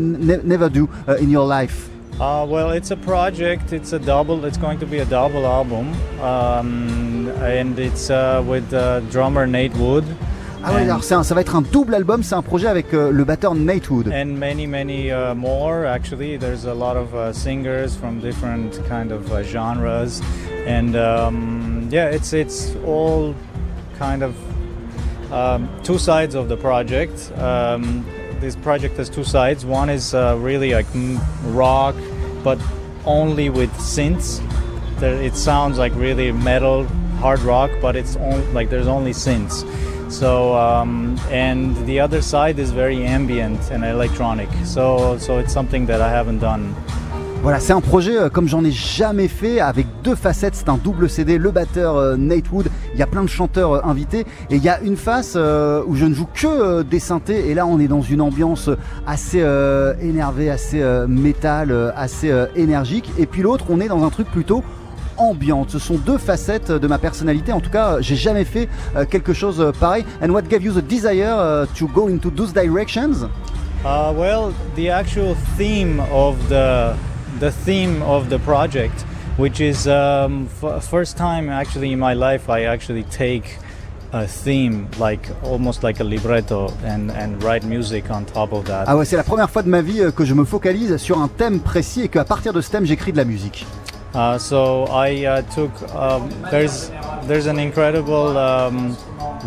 [0.43, 1.89] never do uh, in your life?
[2.19, 3.73] Uh, well, it's a project.
[3.73, 4.45] It's a double.
[4.45, 9.75] It's going to be a double album, um, and it's uh, with uh, drummer Nate
[9.75, 10.06] Wood.
[10.63, 12.93] Ah ouais, and- alors un- ça va être un double album, c'est un projet avec
[12.93, 14.08] euh, le batteur Nate Wood.
[14.13, 19.12] and many many uh, more actually there's a lot of uh, singers from different kind
[19.12, 20.21] of uh, genres
[20.65, 23.36] and um, yeah it's it's all
[23.99, 24.34] kind of
[25.32, 28.04] um, two sides of the project um,
[28.45, 29.65] this project has two sides.
[29.65, 30.86] One is uh, really like
[31.45, 31.95] rock
[32.43, 32.60] but
[33.03, 34.39] only with synths.
[34.99, 36.86] There, it sounds like really metal
[37.23, 39.65] hard rock but it's on, like there's only synths.
[40.12, 44.49] So um, and the other side is very ambient and electronic.
[44.63, 46.75] So so it's something that i haven't done
[47.45, 50.55] Voilà, c'est un projet euh, comme j'en ai jamais fait, avec deux facettes.
[50.55, 52.69] C'est un double CD, le batteur euh, Nate Wood.
[52.95, 54.21] Il y a plein de chanteurs euh, invités.
[54.49, 57.47] Et il y a une face où je ne joue que des synthés.
[57.47, 58.71] Et là, on est dans une ambiance
[59.05, 59.45] assez
[60.01, 63.12] énervée, assez métal, assez énergique.
[63.19, 64.63] Et puis l'autre, on est dans un truc plutôt
[65.17, 65.69] ambiante.
[65.69, 67.51] Ce sont deux facettes de ma personnalité.
[67.51, 68.69] En tout cas, j'ai jamais fait
[69.12, 70.03] quelque chose pareil.
[70.19, 73.27] And what gave you the desire to go into those directions?
[73.84, 76.95] Uh, well, the actual theme of the
[77.39, 79.04] the theme of the project,
[79.38, 83.58] which is um, f- first time actually in my life I actually take
[84.13, 88.86] a theme like almost like a libretto and and write music on top of that.
[88.88, 91.19] Ah ouais, c'est la première fois de ma vie euh, que je me focalise sur
[91.19, 93.65] un thème précis et qu'à partir de ce thème, j'écris de la musique.
[94.13, 96.89] Uh, so I uh, took um, there's
[97.28, 98.95] there's an incredible, um,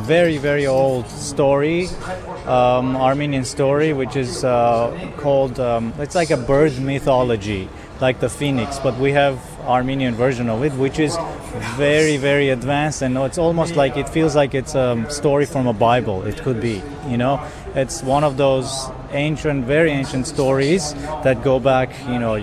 [0.01, 1.89] very very old story,
[2.47, 7.67] um, Armenian story, which is uh, called um, it's like a bird mythology,
[8.01, 11.17] like the phoenix, but we have Armenian version of it, which is
[11.77, 15.73] very very advanced, and it's almost like it feels like it's a story from a
[15.73, 16.23] Bible.
[16.25, 17.43] It could be, you know,
[17.75, 22.39] it's one of those ancient, very ancient stories that go back, you know,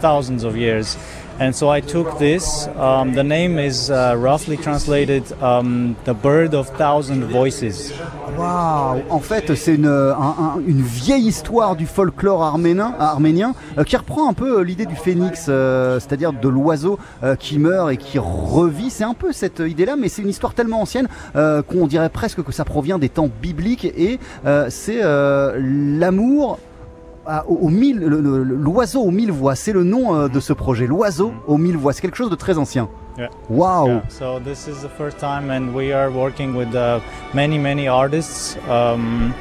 [0.00, 0.96] thousands of years.
[1.40, 2.66] And so I took this.
[2.80, 7.92] Um, the name is uh, roughly translated um, "The Bird of Thousand Voices."
[8.36, 13.84] Waouh En fait, c'est une, un- un- une vieille histoire du folklore arménien, arménien euh,
[13.84, 17.92] qui reprend un peu euh, l'idée du phénix, euh, c'est-à-dire de l'oiseau euh, qui meurt
[17.92, 18.90] et qui revit.
[18.90, 21.06] C'est un peu cette idée-là, mais c'est une histoire tellement ancienne
[21.36, 26.58] euh, qu'on dirait presque que ça provient des temps bibliques et euh, c'est euh, l'amour
[27.28, 29.54] à- aux, mille, le- le- l'oiseau aux mille voix.
[29.54, 31.92] C'est le nom euh, de ce projet, l'oiseau aux mille voix.
[31.92, 32.88] C'est quelque chose de très ancien.
[33.18, 33.28] Yeah.
[33.50, 37.00] Waouh Yeah, So this is the first time, and we are working with uh,
[37.34, 39.34] many, many artists um,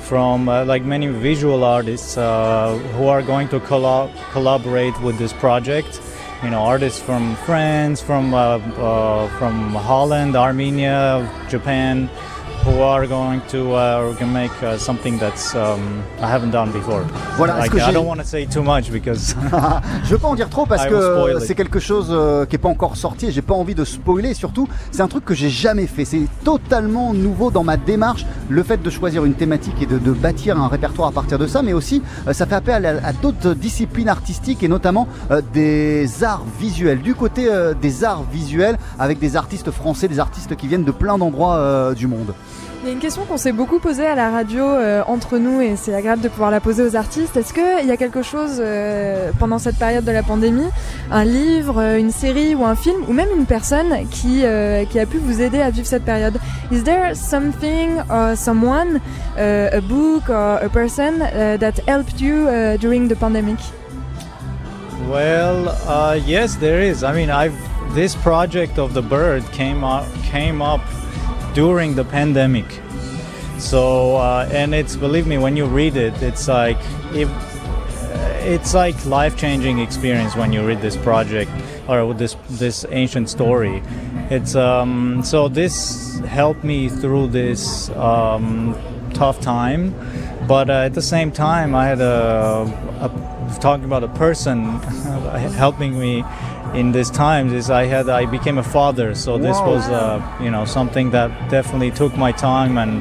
[0.00, 5.32] from uh, like many visual artists uh, who are going to collab- collaborate with this
[5.32, 6.00] project.
[6.44, 12.08] You know, artists from France, from uh, uh, from Holland, Armenia, Japan,
[12.64, 15.78] who are going to uh, gonna make uh, something that's um,
[16.20, 17.02] I haven't done before.
[17.36, 19.34] Voilà, like, est-ce que I j'ai- don't want to say too much because
[20.04, 22.68] je veux pas en dire trop parce que c'est quelque chose euh, qui est pas
[22.68, 24.34] encore sorti et j'ai pas envie de spoiler.
[24.34, 26.04] Surtout, c'est un truc que j'ai jamais fait.
[26.04, 28.24] C'est totalement nouveau dans ma démarche.
[28.48, 31.46] Le fait de choisir une thématique et de, de bâtir un répertoire à partir de
[31.46, 35.42] ça, mais aussi euh, ça fait appel à, à d'autres disciplines artistiques et notamment euh,
[35.52, 37.00] des arts visuels.
[37.02, 40.90] Du côté euh, des arts visuels, avec des artistes français, des artistes qui viennent de
[40.92, 42.32] plein d'endroits euh, du monde.
[42.86, 45.60] Il y a une question qu'on s'est beaucoup posée à la radio euh, entre nous
[45.60, 47.36] et c'est agréable de pouvoir la poser aux artistes.
[47.36, 50.68] Est-ce qu'il y a quelque chose euh, pendant cette période de la pandémie,
[51.10, 55.00] un livre, euh, une série ou un film ou même une personne qui, euh, qui
[55.00, 56.38] a pu vous aider à vivre cette période?
[56.70, 59.00] Is there something or someone,
[59.36, 63.58] uh, a book or a person uh, that helped you uh, during the pandemic?
[65.08, 67.02] Well, uh, yes, there is.
[67.02, 67.56] I mean, I've
[67.94, 70.82] this project of the bird came up came up
[71.56, 72.66] during the pandemic.
[73.58, 76.76] So, uh, and it's believe me, when you read it, it's like
[77.14, 77.30] if
[78.44, 81.50] it's like life changing experience when you read this project
[81.88, 83.82] or this this ancient story.
[84.28, 88.76] It's um, so this helped me through this um,
[89.14, 89.94] tough time,
[90.46, 92.68] but uh, at the same time, I had a,
[93.00, 94.80] a talking about a person
[95.56, 96.22] helping me
[96.74, 99.74] in these times is I had I became a father, so this Wow.
[99.74, 103.00] was uh, you know something that definitely took my time and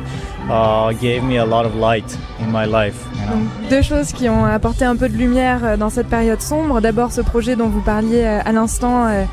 [0.49, 2.95] uh, gave me a lot of light in my life.
[3.15, 3.31] You know.
[3.35, 6.79] Donc, deux choses qui ont apporté un peu de lumière euh, dans cette période sombre.
[6.81, 9.07] D'abord ce projet dont vous parliez euh, à l'instant.
[9.07, 9.23] euh,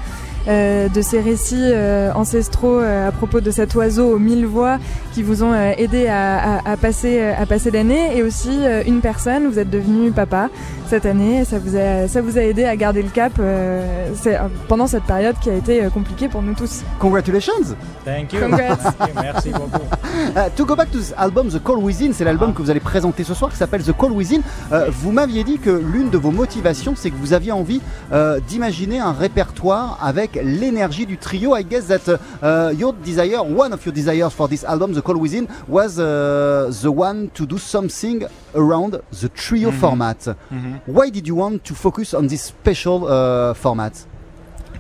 [0.49, 4.79] euh, de ces récits euh, ancestraux euh, à propos de cet oiseau aux mille voix
[5.15, 8.51] qui vous ont euh, aidé à, à- à passer à passer l'année et aussi
[8.85, 10.49] une personne vous êtes devenu papa
[10.93, 14.39] cette année ça vous a ça vous a aidé à garder le cap euh, euh,
[14.69, 16.83] pendant cette période qui a été euh, compliquée pour nous tous.
[16.99, 17.65] Congratulations
[18.05, 18.41] Thank you.
[18.41, 18.95] Congrats.
[19.15, 19.87] Merci beaucoup.
[20.37, 22.81] Euh, to go back to this album, The Call Within, c'est l'album que vous allez
[22.81, 24.41] présenter ce soir qui s'appelle The Call Within.
[24.71, 27.81] Euh, vous m'aviez dit que l'une de vos motivations, c'est que vous aviez envie
[28.13, 31.57] euh, d'imaginer un répertoire avec l'énergie du trio.
[31.57, 32.09] I guess that
[32.43, 36.71] uh, your desire, one of your desires for this album, The Call Within, was uh,
[36.83, 39.81] the one to do something around the trio Mhm.
[39.81, 40.19] format.
[40.51, 40.81] Mhm.
[40.87, 44.05] Why did you want to focus on this special uh, format?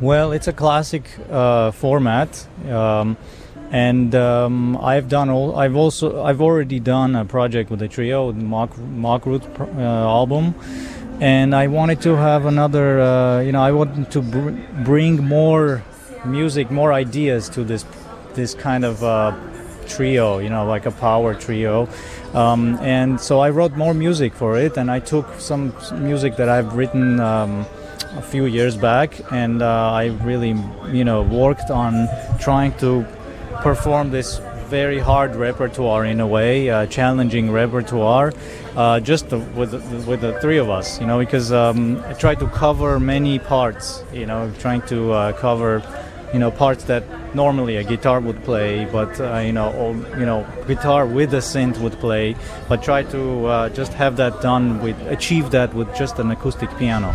[0.00, 3.16] Well, it's a classic uh, format, um,
[3.70, 5.54] and um, I've done all.
[5.56, 9.42] I've also I've already done a project with the trio, the Mock Mock Root
[9.78, 10.54] uh, album,
[11.20, 13.00] and I wanted to have another.
[13.00, 15.82] Uh, you know, I wanted to br- bring more
[16.24, 17.84] music, more ideas to this
[18.34, 19.32] this kind of uh,
[19.86, 20.38] trio.
[20.38, 21.86] You know, like a power trio.
[22.34, 26.48] Um, and so I wrote more music for it, and I took some music that
[26.48, 27.20] I've written.
[27.20, 27.66] Um,
[28.16, 30.54] a few years back, and uh, I really,
[30.90, 32.08] you know, worked on
[32.38, 33.06] trying to
[33.62, 38.32] perform this very hard repertoire in a way, uh, challenging repertoire,
[38.74, 42.14] uh, just the, with the, with the three of us, you know, because um, I
[42.14, 45.82] tried to cover many parts, you know, trying to uh, cover,
[46.32, 47.04] you know, parts that
[47.34, 51.78] normally a guitar would play, but uh, you know, you know, guitar with a synth
[51.78, 52.34] would play.
[52.68, 56.70] But try to uh, just have that done with achieve that with just an acoustic
[56.78, 57.14] piano.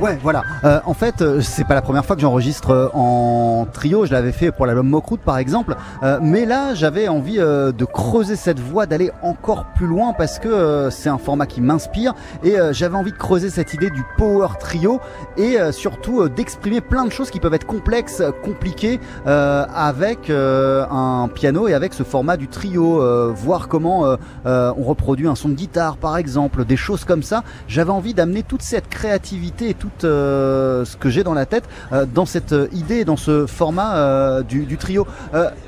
[0.00, 0.42] Ouais, voilà.
[0.64, 4.06] Euh, en fait, euh, c'est pas la première fois que j'enregistre euh, en trio.
[4.06, 5.76] Je l'avais fait pour l'album Mokrout, par exemple.
[6.02, 10.88] Euh, mais là, j'avais envie de creuser cette voie, d'aller encore plus loin parce que
[10.90, 15.00] c'est un format qui m'inspire et j'avais envie de creuser cette idée du power trio
[15.36, 21.74] et surtout d'exprimer plein de choses qui peuvent être complexes, compliquées avec un piano et
[21.74, 23.32] avec ce format du trio.
[23.34, 27.42] voir comment on reproduit un son de guitare, par exemple, des choses comme ça.
[27.68, 32.06] J'avais envie d'amener toute cette créativité tout euh, ce que j'ai dans la tête euh,
[32.06, 35.06] dans cette euh, idée, dans ce format du, trio.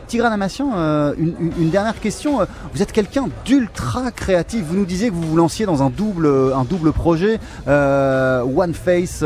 [0.08, 0.70] Tigran Amassian,
[1.18, 2.38] une, dernière question.
[2.72, 4.64] Vous êtes quelqu'un d'ultra créatif.
[4.64, 7.38] Vous nous disiez que vous vous lanciez dans un double, un double projet.
[7.66, 9.24] one face,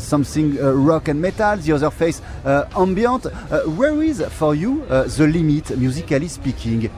[0.00, 2.22] something rock and metal, the other face
[2.74, 3.20] ambient.
[3.76, 6.90] Where is for you uh, the limit, musically speaking?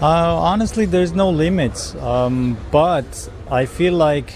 [0.00, 4.32] Uh, honestly, there's no limits, um, but I feel like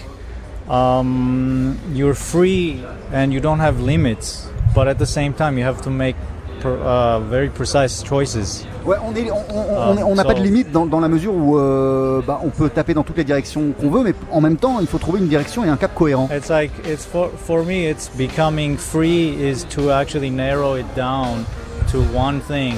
[0.69, 5.81] um, you're free and you don't have limits, but at the same time, you have
[5.83, 6.15] to make
[6.61, 8.65] per, uh, very precise choices.
[8.85, 10.85] Ouais, on est, on, on- on est- on n'a Ah, pas de so- limite dans,
[10.85, 14.03] dans la mesure où euh, bah, on peut taper dans toutes les directions qu'on veut,
[14.03, 16.29] mais en même temps, il faut trouver une direction et un cap cohérent.
[16.35, 17.89] It's like it's for for me.
[17.89, 21.45] It's becoming free is to actually narrow it down
[21.91, 22.75] to one thing,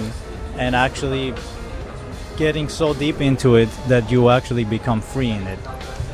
[0.60, 1.34] and actually
[2.38, 5.60] getting so deep into it that you actually become free in it.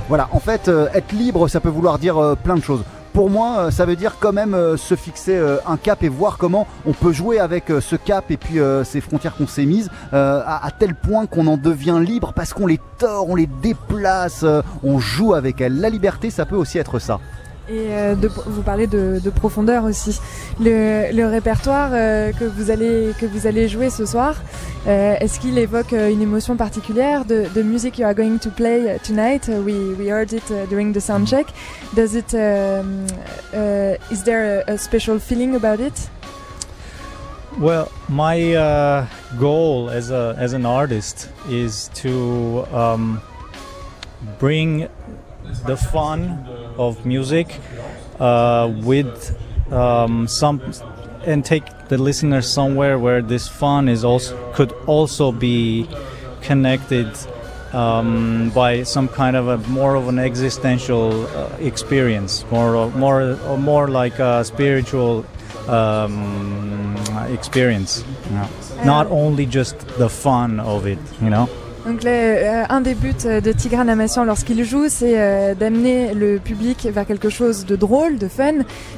[0.08, 2.84] Voilà, en fait, euh, être libre, ça peut vouloir dire euh, plein de choses.
[3.14, 5.38] Pour moi, euh, ça veut dire quand même se fixer
[5.68, 9.36] un cap et voir comment on peut jouer avec ce cap et puis ces frontières
[9.36, 13.36] qu'on s'est mises à, tel point qu'on en devient libre parce qu'on les tord, on
[13.36, 14.46] les déplace,
[14.84, 15.80] on joue avec elles.
[15.80, 17.20] La liberté, ça peut aussi être ça.
[17.70, 20.20] Et euh, de- vous parlez de, de profondeur aussi.
[20.60, 24.36] Le, le répertoire euh, que vous allez que vous allez jouer ce soir,
[24.88, 28.98] euh, est-ce qu'il évoque une émotion particulière de the music you are going to play
[29.04, 29.48] tonight?
[29.48, 31.48] We we heard it uh, during the sound check.
[31.96, 33.06] Does it um,
[33.54, 36.10] uh, is there a, a special feeling about it?
[37.60, 39.06] Well, my uh,
[39.40, 43.22] goal as a as an artist is to um,
[44.40, 44.88] bring
[45.68, 46.44] the fun
[46.78, 47.60] of music
[48.20, 49.38] uh, with
[49.72, 50.62] um, some
[51.26, 55.88] and take the listener somewhere where this fun is also could also be
[56.42, 57.08] connected
[57.74, 63.38] um, by some kind of a more of an existential uh, experience, more of- more
[63.48, 65.26] or more like a spiritual
[65.70, 66.96] um,
[67.30, 68.04] experience.
[68.30, 68.50] you know.
[68.84, 71.48] Not only just the fun of it, you know.
[71.86, 76.14] Donc le- euh, un des buts euh, de Tigran Amassian lorsqu'il joue, c'est euh, d'amener
[76.14, 78.54] le public vers quelque chose de drôle, de fun,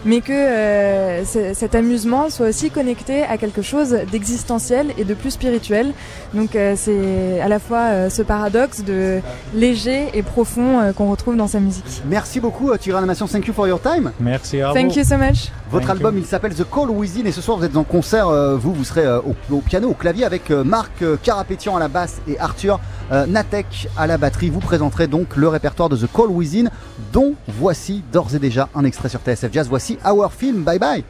[0.05, 1.23] mais que euh,
[1.53, 5.93] cet amusement soit aussi connecté à quelque chose d'existentiel et de plus spirituel.
[6.34, 9.19] Donc euh, c'est à la fois euh, ce paradoxe de
[9.55, 12.01] léger et profond euh, qu'on retrouve dans sa musique.
[12.09, 13.27] Merci beaucoup, Tigran Animation.
[13.27, 14.11] Thank you for your time.
[14.19, 15.49] Merci à Thank you so much.
[15.74, 18.28] Votre Thank album, il s'appelle The Call Within et ce soir vous êtes en concert.
[18.28, 21.76] euh, vous, vous serez euh, au, au piano, au clavier avec euh, Marc euh, Carapétian
[21.76, 22.80] à la basse et Arthur
[23.11, 24.49] euh, Natek à la batterie.
[24.49, 26.69] Vous présenterez donc le répertoire de The Call Within,
[27.11, 29.67] dont voici d'ores et déjà un extrait sur TSF Jazz.
[29.67, 30.63] Voici Our Film.
[30.63, 31.03] Bye bye.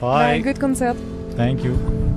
[0.00, 0.40] Bye.
[0.42, 0.94] good concert.
[1.36, 2.07] Thank you.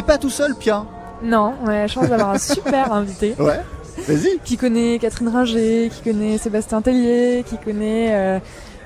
[0.00, 0.84] N'est pas tout seul, Pia.
[1.22, 3.34] Non, on a la chance d'avoir un super invité.
[3.38, 3.60] Ouais.
[4.08, 4.38] Vas-y.
[4.44, 8.38] Qui connaît Catherine Ringer, qui connaît Sébastien Tellier, qui connaît euh,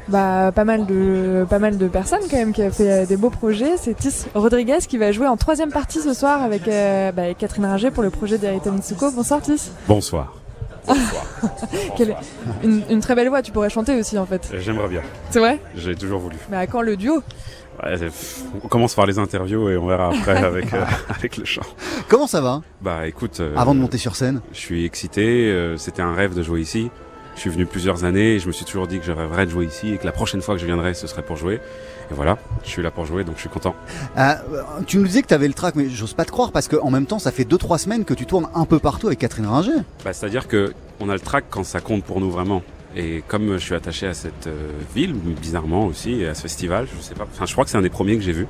[0.08, 3.16] bah, pas mal de pas mal de personnes quand même, qui a fait euh, des
[3.16, 3.76] beaux projets.
[3.76, 7.38] C'est Tis Rodriguez qui va jouer en troisième partie ce soir avec, euh, bah, avec
[7.38, 9.12] Catherine Ringer pour le projet d'Erita Mitsuko.
[9.12, 9.70] Bonsoir Tis.
[9.86, 10.34] Bonsoir.
[11.96, 12.16] Quelle-
[12.62, 14.50] une, une très belle voix, tu pourrais chanter aussi en fait.
[14.58, 15.00] J'aimerais bien.
[15.30, 15.60] C'est vrai?
[15.76, 16.36] J'ai toujours voulu.
[16.50, 17.22] Mais à quand le duo
[17.82, 17.96] Ouais,
[18.62, 21.62] on commence par les interviews et on verra après avec, euh, avec le chant.
[22.08, 22.62] Comment ça va?
[22.80, 23.40] Bah écoute.
[23.40, 24.40] euh, Avant de monter sur scène?
[24.52, 25.50] Je suis excité.
[25.50, 26.90] euh, C'était un rêve de jouer ici.
[27.34, 29.50] Je suis venu plusieurs années et je me suis toujours dit que je rêverais de
[29.50, 31.54] jouer ici et que la prochaine fois que je viendrai, ce serait pour jouer.
[32.10, 33.74] Et voilà, je suis là pour jouer donc je suis content.
[34.16, 34.34] Euh,
[34.86, 36.90] Tu nous disais que tu avais le track, mais j'ose pas te croire parce qu'en
[36.92, 39.72] même temps, ça fait 2-3 semaines que tu tournes un peu partout avec Catherine Ringer.
[40.04, 42.62] Bah, C'est-à-dire que on a le track quand ça compte pour nous vraiment.
[42.96, 46.86] Et comme je suis attaché à cette euh, ville, bizarrement aussi, et à ce festival,
[46.96, 47.26] je sais pas.
[47.32, 48.46] Enfin, je crois que c'est un des premiers que j'ai vu.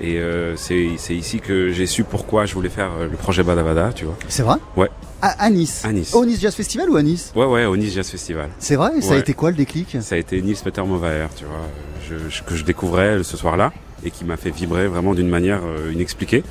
[0.00, 0.76] Et euh, c'est
[1.10, 4.16] ici que j'ai su pourquoi je voulais faire euh, le projet Badabada, tu vois.
[4.28, 4.56] C'est vrai?
[4.76, 4.90] Ouais.
[5.22, 5.82] À, à Nice.
[5.84, 6.12] À Nice.
[6.14, 7.32] Au Nice Jazz Festival ou à Nice?
[7.34, 8.50] Ouais, ouais, au Nice Jazz Festival.
[8.58, 9.00] C'est vrai?
[9.00, 9.20] Ça a Ouais.
[9.20, 9.96] été quoi le déclic?
[10.00, 11.60] Ça a été Nils Peter Movaer, tu vois,
[12.08, 13.72] je, je- que je découvrais ce soir-là
[14.04, 16.42] et qui m'a fait vibrer vraiment d'une manière euh, inexpliquée.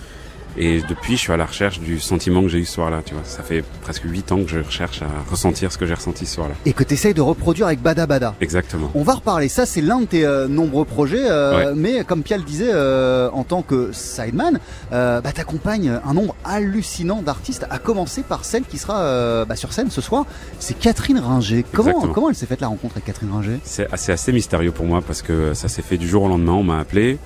[0.58, 3.14] Et depuis, je suis à la recherche du sentiment que j'ai eu ce soir-là, tu
[3.14, 3.24] vois.
[3.26, 6.36] Ça fait presque huit ans que je recherche à ressentir ce que j'ai ressenti ce
[6.36, 6.56] soir-là.
[6.66, 8.36] Et que tu essayes de reproduire avec Bada Bada.
[8.42, 8.92] Exactement.
[8.96, 11.74] On va reparler, ça c'est l'un de tes euh, nombreux projets, euh, Ouais.
[11.76, 14.60] mais comme Pia le disait, euh, en tant que sideman,
[14.92, 19.90] bah, t'accompagnes un nombre hallucinant d'artistes, à commencer par celle qui sera bah, sur scène
[19.90, 20.26] ce soir,
[20.60, 21.66] c'est Catherine Ringer.
[21.72, 22.14] Comment, Exactement.
[22.14, 23.60] comment elle s'est faite la rencontre avec Catherine Ringer?
[23.64, 26.54] C'est assez, assez mystérieux pour moi parce que ça s'est fait du jour au lendemain.
[26.54, 27.18] On m'a appelé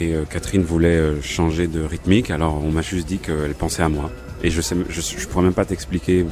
[0.00, 2.30] et euh, Catherine voulait euh, changer de rythmique.
[2.30, 4.10] Alors on m'a juste dit qu'elle pensait à moi.
[4.42, 6.26] Et je sais, je, je pourrais même pas t'expliquer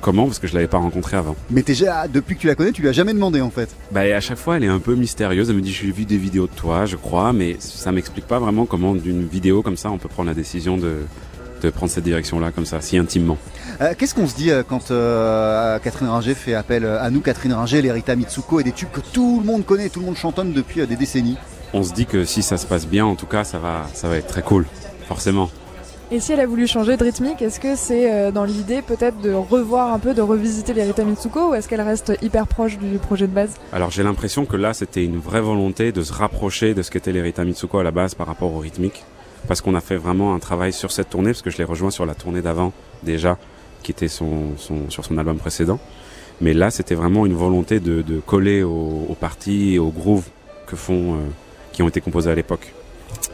[0.00, 1.36] comment parce que je l'avais pas rencontrée avant.
[1.50, 3.68] Mais déjà, depuis que tu la connais, tu lui as jamais demandé en fait.
[3.92, 5.50] Bah, et à chaque fois, elle est un peu mystérieuse.
[5.50, 8.38] Elle me dit, j'ai vu des vidéos de toi, je crois, mais ça m'explique pas
[8.38, 10.98] vraiment comment d'une vidéo comme ça, on peut prendre la décision de,
[11.62, 13.36] de prendre cette direction-là, comme ça, si intimement.
[13.80, 17.52] Euh, Qu'est-ce qu'on se dit euh, quand euh, Catherine Ringer fait appel à nous, Catherine
[17.52, 20.52] Ringer, l'Erita Mitsuko et des tubes que tout le monde connaît, tout le monde chantonne
[20.52, 21.36] depuis des décennies?
[21.72, 24.08] On se dit que si ça se passe bien, en tout cas, ça va, ça
[24.08, 24.66] va être très cool,
[25.06, 25.50] forcément.
[26.12, 29.20] Et si elle a voulu changer de rythmique, est-ce que c'est euh, dans l'idée peut-être
[29.20, 32.98] de revoir un peu, de revisiter les Mitsuko ou est-ce qu'elle reste hyper proche du
[32.98, 33.52] projet de base?
[33.72, 37.12] Alors j'ai l'impression que là, c'était une vraie volonté de se rapprocher de ce qu'était
[37.12, 39.04] l'Erita Mitsuko à la base par rapport au rythmique.
[39.48, 41.90] Parce qu'on a fait vraiment un travail sur cette tournée, parce que je l'ai rejoint
[41.90, 42.72] sur la tournée d'avant,
[43.04, 43.38] déjà,
[43.82, 45.78] qui était son, son, sur son album précédent.
[46.42, 50.26] Mais là, c'était vraiment une volonté de, de coller aux, aux parties et aux grooves
[50.66, 51.18] que font, euh,
[51.72, 52.72] qui ont été composés à l'époque.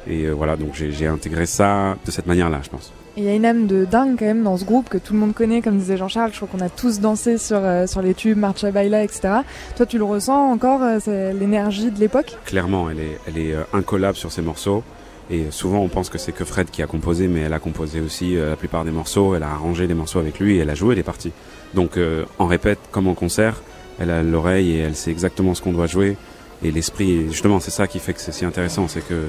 [0.09, 2.93] Et euh, voilà, donc j'ai intégré ça de cette manière-là, je pense.
[3.17, 5.19] Il y a une âme de dingue quand même dans ce groupe que tout le
[5.19, 6.33] monde connaît, comme disait Jean-Charles.
[6.33, 9.39] Je crois qu'on a tous dansé sur, euh, sur les tubes, Marcha Baila, etc.
[9.75, 12.37] Toi, tu le ressens encore, euh, l'énergie de l'époque?
[12.45, 14.83] Clairement, elle est, elle est incollable sur ses morceaux.
[15.31, 18.01] Et souvent, on pense que c'est que Fred qui a composé, mais elle a composé
[18.01, 19.35] aussi la plupart des morceaux.
[19.35, 21.33] Elle a arrangé les morceaux avec lui et elle a joué les parties.
[21.75, 21.99] Donc,
[22.39, 23.61] en répète, comme en concert,
[23.99, 26.17] elle a l'oreille et elle sait exactement ce qu'on doit jouer.
[26.63, 29.25] Et l'esprit, justement, c'est ça qui fait que c'est si intéressant, c'est que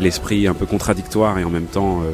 [0.00, 2.10] l'esprit un peu contradictoire et en même temps euh,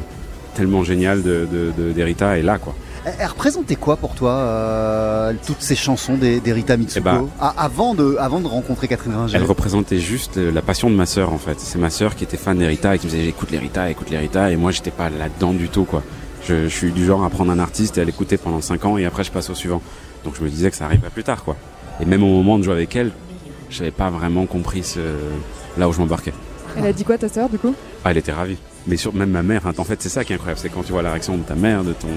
[0.55, 2.75] tellement génial de, de, de- d'Erita est là, quoi.
[3.19, 7.27] Elle, représentait quoi pour toi, euh, toutes ces chansons des, des Rita Mitsuko Eh ben,
[7.39, 10.95] Ah, avant, de, avant de rencontrer Catherine Ringer Elle représentait juste euh, la passion de
[10.95, 11.57] ma sœur en fait.
[11.61, 14.51] C'est ma sœur qui était fan d'Erita et qui me disait écoute l'Erita, écoute l'Erita
[14.51, 16.03] et moi j'étais pas là-dedans du tout quoi.
[16.45, 18.97] Je, je suis du genre à prendre un artiste et à l'écouter pendant 5 ans
[18.97, 19.81] et après je passe au suivant.
[20.25, 21.55] Donc je me disais que ça arriverait plus tard quoi.
[22.01, 23.11] Et même au moment de jouer avec elle,
[23.69, 24.99] j'avais pas vraiment compris ce...
[25.77, 26.33] là où je m'embarquais.
[26.77, 27.73] Elle a dit quoi ta sœur du coup?
[28.05, 28.57] Ah, elle était ravie.
[28.85, 30.83] Mais sur, même ma mère, hein, en fait c'est ça qui est incroyable, c'est quand
[30.83, 32.07] tu vois la réaction de ta mère, de ton,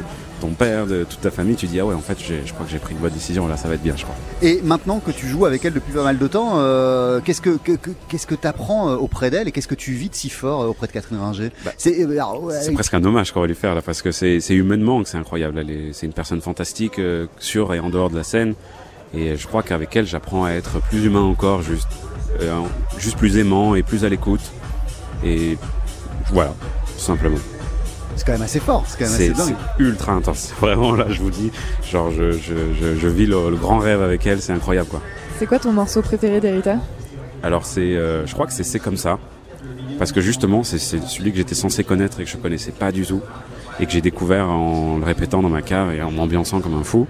[0.40, 2.70] ton père, de toute ta famille, tu dis ah ouais en fait je crois que
[2.70, 4.14] j'ai pris une bonne décision, là ça va être bien je crois.
[4.40, 7.56] Et maintenant que tu joues avec elle depuis pas mal de temps, euh, qu'est-ce que,
[7.56, 10.30] que- que- qu'est-ce que t'apprends euh, auprès d'elle et qu'est-ce que tu vis de si
[10.30, 11.50] fort euh, auprès de Catherine Ringer?
[11.76, 14.38] C'est euh, ouais, C'est presque un hommage qu'on va lui faire là parce que c'est
[14.38, 15.64] c'est humainement que c'est incroyable.
[15.92, 18.54] C'est une personne fantastique euh, sur et en dehors de la scène
[19.14, 21.88] et je crois qu'avec elle j'apprends à être plus humain encore, juste
[22.40, 22.60] euh,
[22.98, 24.40] juste plus aimant et plus à l'écoute
[25.24, 25.58] et
[26.32, 26.54] voilà
[26.94, 27.36] tout simplement.
[28.16, 29.56] c'est quand même assez fort, c'est quand même assez C'est dingue.
[29.76, 30.52] c'est ultra intense.
[30.60, 31.50] Vraiment là je vous dis,
[31.90, 35.00] genre je je, je, je vis le, le grand rêve avec elle, c'est incroyable quoi.
[35.38, 36.76] C'est quoi ton morceau préféré d'Erita
[37.42, 39.18] Alors c'est, euh, je crois que c'est c'est comme ça,
[39.98, 42.92] parce que justement c'est c'est celui que j'étais censé connaître et que je connaissais pas
[42.92, 43.22] du tout,
[43.80, 46.84] et que j'ai découvert en le répétant dans ma cave et en m'ambiançant comme un
[46.84, 47.06] fou.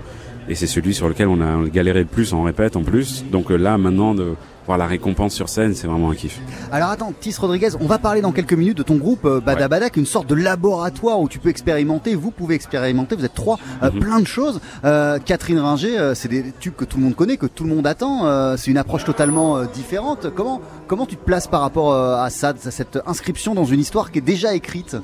[0.50, 3.24] Et c'est celui sur lequel on a galéré le plus, on répète en plus.
[3.30, 4.34] Donc euh, là maintenant de
[4.66, 6.40] voir la récompense sur scène, c'est vraiment un kiff.
[6.72, 9.68] Alors attends, Tis Rodriguez, on va parler dans quelques minutes de ton groupe euh, Bada
[9.68, 13.24] Bada, qui est une sorte de laboratoire où tu peux expérimenter, vous pouvez expérimenter, vous
[13.24, 14.00] êtes trois, euh, Mhm.
[14.00, 14.60] plein de choses.
[14.84, 17.70] Euh, Catherine Ringer, euh, c'est des tubes que tout le monde connaît, que tout le
[17.72, 20.26] monde attend, c'est une approche totalement différente.
[20.34, 24.10] Comment, comment tu te places par rapport à ça, à cette inscription dans une histoire
[24.10, 24.96] qui est déjà écrite?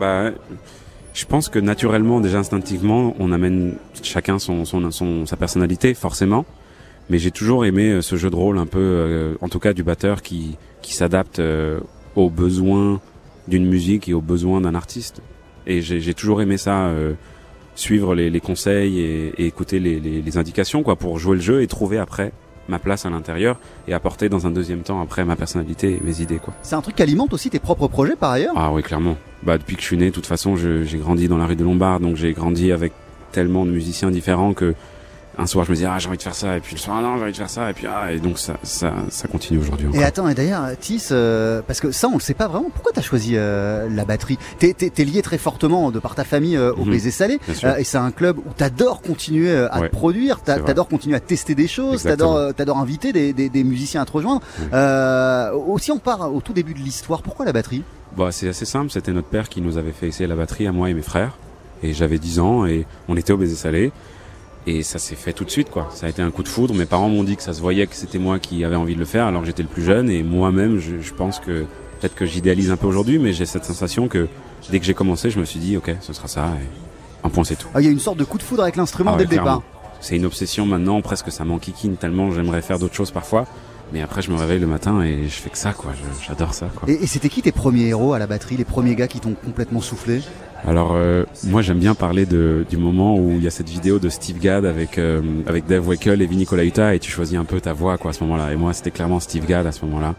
[0.00, 0.30] Bah,
[1.18, 6.46] je pense que naturellement, déjà instinctivement, on amène chacun son, son, sa personnalité, forcément.
[7.10, 9.72] Mais j'ai toujours aimé euh, ce jeu de rôle un peu, euh, en tout cas
[9.72, 11.80] du batteur qui, qui s'adapte euh,
[12.14, 13.00] aux besoins
[13.48, 15.20] d'une musique et aux besoins d'un artiste.
[15.66, 16.90] Et j'ai toujours aimé ça,
[17.74, 21.66] suivre les, conseils et, écouter les, les, les indications, quoi, pour jouer le jeu et
[21.66, 22.32] trouver après
[22.68, 26.20] ma place à l'intérieur et apporter dans un deuxième temps après ma personnalité et mes
[26.20, 26.54] idées, quoi.
[26.62, 28.54] C'est un truc qui alimente aussi tes propres projets par ailleurs?
[28.56, 29.16] Ah oui, clairement.
[29.42, 31.64] Bah depuis que je suis né, de toute façon, j'ai grandi dans la rue de
[31.64, 32.92] Lombard, donc j'ai grandi avec
[33.32, 34.74] tellement de musiciens différents que
[35.38, 36.56] un soir je me disais ah j'ai envie de faire ça.
[36.56, 37.70] Et puis le soir ah, non j'ai envie de faire ça.
[37.70, 39.88] Et puis ah et donc ça ça ça continue aujourd'hui.
[39.94, 42.70] Et attends, et d'ailleurs, Tis, euh, parce que ça, on le sait pas vraiment.
[42.74, 44.38] Pourquoi t'as choisi euh, la batterie?
[44.58, 46.90] T'es t'es lié très fortement de par ta famille euh, au Mhm.
[46.90, 47.38] Baiser Salé,
[47.78, 49.88] et c'est un club où t'adores continuer à Ouais.
[49.88, 54.02] te produire, t'adores continuer à tester des choses, t'adores t'adores inviter des, des, des musiciens
[54.02, 54.40] à te rejoindre.
[55.68, 57.22] Aussi, on part au tout début de l'histoire.
[57.22, 57.82] Pourquoi la batterie?
[58.16, 60.72] Bah c'est assez simple, c'était notre père qui nous avait fait essayer la batterie à
[60.72, 61.36] moi et mes frères.
[61.82, 63.92] Et j'avais 10 ans et on était au baiser salé
[64.66, 65.88] et ça s'est fait tout de suite quoi.
[65.94, 66.74] Ça a été un coup de foudre.
[66.74, 68.98] Mes parents m'ont dit que ça se voyait que c'était moi qui avais envie de
[68.98, 71.64] le faire alors que j'étais le plus jeune et moi-même je, je pense que
[72.00, 74.28] peut-être que j'idéalise un peu aujourd'hui mais j'ai cette sensation que
[74.70, 77.44] dès que j'ai commencé je me suis dit ok ce sera ça et un point
[77.44, 77.68] c'est tout.
[77.74, 79.30] Ah, Il y a une sorte de coup de foudre avec l'instrument Ah dès ouais,
[79.30, 79.62] le départ.
[80.00, 83.46] C'est une obsession maintenant, presque ça m'enquiquine tellement j'aimerais faire d'autres choses parfois.
[83.90, 85.92] Mais après, je me réveille le matin et je fais que ça, quoi.
[86.26, 86.86] J'adore ça, quoi.
[86.90, 89.32] Et, et c'était qui tes premiers héros à la batterie, les premiers gars qui t'ont
[89.32, 90.20] complètement soufflé?
[90.66, 93.98] Alors, euh, moi, j'aime bien parler de, du moment où il y a cette vidéo
[93.98, 97.44] de Steve Gadd avec, euh, avec Dave Weckl et Vinny Colaiuta et tu choisis un
[97.44, 98.52] peu ta voix, quoi, à ce moment-là.
[98.52, 100.14] Et moi, c'était clairement Steve Gadd à ce moment-là.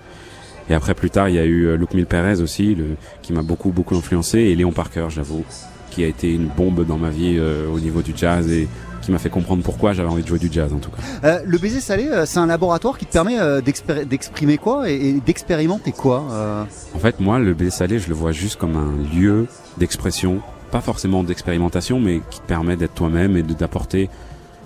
[0.69, 2.77] Et après, plus tard, il y a eu euh, Luke Mil Perez aussi,
[3.21, 5.43] qui m'a beaucoup, beaucoup influencé, et Léon Parker, j'avoue,
[5.89, 8.67] qui a été une bombe dans ma vie euh, au niveau du jazz et
[9.09, 11.01] qui m'a fait comprendre pourquoi j'avais envie de jouer du jazz, en tout cas.
[11.23, 14.93] Euh, le baiser salé, euh, c'est un laboratoire qui te permet euh, d'exprimer quoi et,
[14.93, 18.75] et d'expérimenter quoi euh En fait, moi, le baiser salé, je le vois juste comme
[18.75, 19.47] un lieu
[19.77, 24.11] d'expression, pas forcément d'expérimentation, mais qui te permet d'être toi-même et d'apporter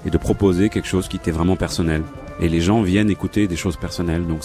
[0.06, 2.04] et de proposer quelque chose qui t'est vraiment personnel.
[2.42, 4.40] Et les gens viennent écouter des choses personnelles, donc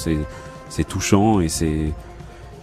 [0.68, 1.92] c'est touchant et c'est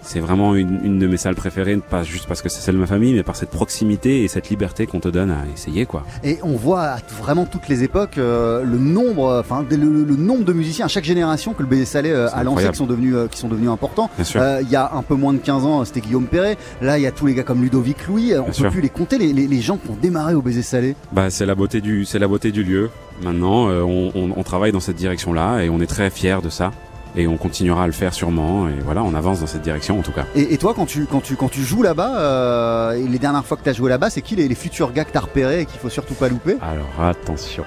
[0.06, 2.80] c'est vraiment une, une de mes salles préférées, pas juste parce que c'est celle de
[2.80, 6.04] ma famille, mais par cette proximité et cette liberté qu'on te donne à essayer, quoi.
[6.24, 10.16] Et on voit à vraiment toutes les époques euh, le nombre, euh, enfin le, le
[10.16, 12.72] nombre de musiciens à chaque génération que le baiser salé euh, a lancé incroyable.
[12.74, 14.10] qui sont devenus euh, qui sont devenus importants.
[14.36, 16.58] Euh, Il y a un peu moins de 15 ans, c'était Guillaume Perret.
[16.82, 18.34] Là, il y a tous les gars comme Ludovic Louis.
[18.34, 18.72] Euh, On Bien peut sûr.
[18.72, 20.96] plus les compter les, les, les gens qui ont démarré au baiser salé.
[21.12, 22.90] Bah, c'est la beauté du, c'est la beauté du lieu.
[23.24, 26.50] Maintenant, euh, on, on, on travaille dans cette direction-là et on est très fiers de
[26.50, 26.72] ça.
[27.18, 28.68] Et on continuera à le faire sûrement.
[28.68, 30.26] Et voilà, on avance dans cette direction en tout cas.
[30.36, 33.46] Et, et toi, quand tu quand tu quand tu joues là-bas, euh, et les dernières
[33.46, 35.62] fois que tu as joué là-bas, c'est qui les, les futurs gars que t'as repérés
[35.62, 36.58] et qu'il faut surtout pas louper?
[36.62, 37.64] Alors attention.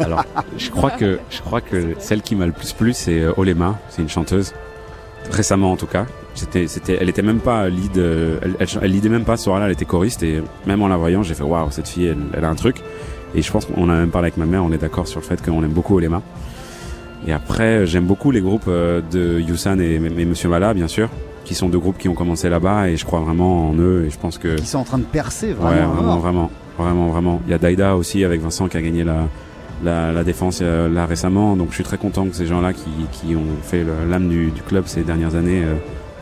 [0.00, 0.24] Alors,
[0.56, 3.78] je crois que je crois que celle qui m'a le plus plu, c'est euh, Olema.
[3.88, 4.52] C'est une chanteuse.
[5.30, 6.06] Récemment en tout cas.
[6.34, 7.98] C'était, c'était, elle était même pas lead.
[7.98, 9.66] euh, Elle, elle, elle leadait même pas ce soir-là.
[9.66, 12.44] Elle était choriste et même en la voyant, j'ai fait waouh, cette fille, elle, elle
[12.44, 12.76] a un truc.
[13.34, 14.64] Et je pense qu'on a même parlé avec ma mère.
[14.64, 16.22] On est d'accord sur le fait qu'on aime beaucoup Olema.
[17.26, 21.08] Et après, j'aime beaucoup les groupes euh, de Yusan et, et Monsieur Mala, bien sûr,
[21.44, 24.10] qui sont deux groupes qui ont commencé là-bas et je crois vraiment en eux et
[24.10, 25.88] je pense que Qui sont en train de percer Ouais, vraiment.
[25.94, 26.18] vraiment, alors.
[26.20, 27.40] vraiment, vraiment, vraiment.
[27.46, 29.26] Il y a Daida aussi avec Vincent qui a gagné la,
[29.84, 31.56] la, la défense euh, là récemment.
[31.56, 34.62] Donc je suis très content que ces gens-là qui, qui ont fait l'âme du, du
[34.62, 35.74] club ces dernières années euh,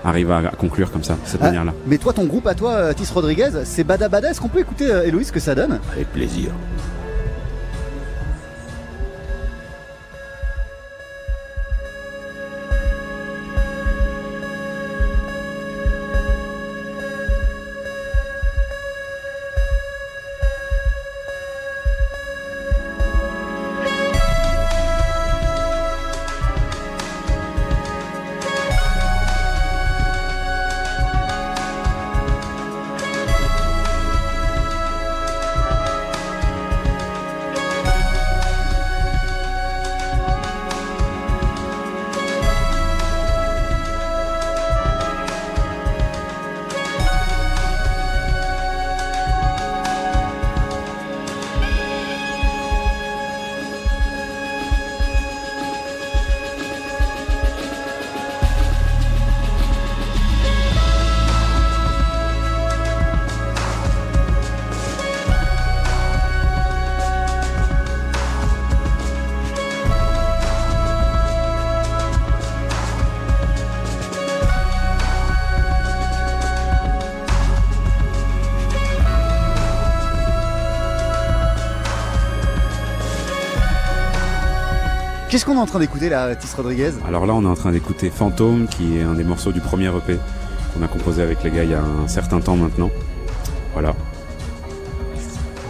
[0.05, 1.73] arrivent à, à conclure comme ça, de cette Ah, manière-là.
[1.87, 4.31] mais toi, ton groupe à toi, euh, Tis Rodriguez, c'est Bada Bada.
[4.31, 5.79] Est-ce qu'on peut écouter, euh, Héloïse, ce que ça donne?
[5.93, 6.51] Avec plaisir.
[85.37, 86.93] Qu'est-ce qu'on est en train d'écouter là, Tis Rodriguez?
[87.07, 89.89] Alors là, on est en train d'écouter Fantôme, qui est un des morceaux du premier
[89.89, 90.19] EP
[90.73, 92.89] qu'on a composé avec les gars il y a un certain temps maintenant.
[93.75, 93.95] Voilà.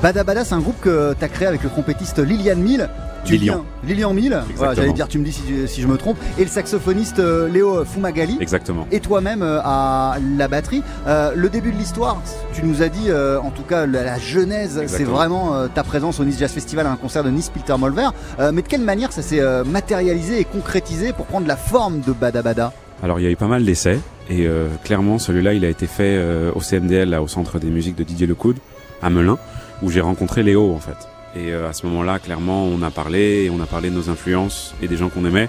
[0.01, 2.89] Bada Bada, c'est un groupe que tu as créé avec le trompettiste Liliane Mill.
[3.31, 3.65] Lilian.
[3.85, 4.31] Lilian Mill.
[4.31, 4.75] Voilà, Exactement.
[4.75, 6.17] J'allais dire, tu me dis si, si je me trompe.
[6.39, 8.39] Et le saxophoniste euh, Léo Fumagali.
[8.41, 8.87] Exactement.
[8.93, 10.83] Et toi-même euh, à la batterie.
[11.07, 12.21] Euh, le début de l'histoire,
[12.53, 16.25] tu nous as dit, en tout cas, la, la genèse, c'est vraiment ta présence au
[16.25, 18.09] Nice Jazz Festival à un concert de Nice Pilter Molver.
[18.53, 22.43] Mais de quelle manière ça s'est matérialisé et concrétisé pour prendre la forme de Bada
[22.43, 22.73] Bada?
[23.03, 23.99] Alors il y a eu pas mal d'essais
[24.31, 27.69] et euh, clairement celui-là il a été fait euh, au CMDL, là, au centre des
[27.69, 28.57] musiques de Didier Lecoud,
[29.03, 29.39] à Melun,
[29.83, 30.97] où j'ai rencontré Léo en fait.
[31.35, 34.09] Et euh, à ce moment-là, clairement, on a parlé, et on a parlé de nos
[34.09, 35.49] influences et des gens qu'on aimait.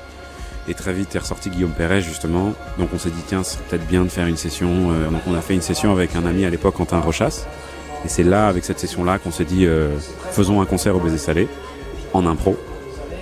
[0.69, 2.53] Et très vite est ressorti Guillaume Perret justement.
[2.77, 4.91] Donc on s'est dit tiens c'est peut-être bien de faire une session.
[4.91, 7.45] Euh, donc on a fait une session avec un ami à l'époque Quentin Rochas.
[8.05, 9.97] Et c'est là avec cette session-là qu'on s'est dit euh,
[10.31, 11.47] faisons un concert au Baiser Salé
[12.13, 12.57] en impro.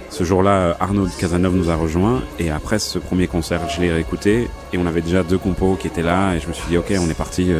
[0.09, 3.91] Ce jour-là, Arnaud de Casanova nous a rejoints et après ce premier concert, je l'ai
[3.91, 6.77] réécouté et on avait déjà deux compos qui étaient là et je me suis dit
[6.77, 7.51] ok, on est parti,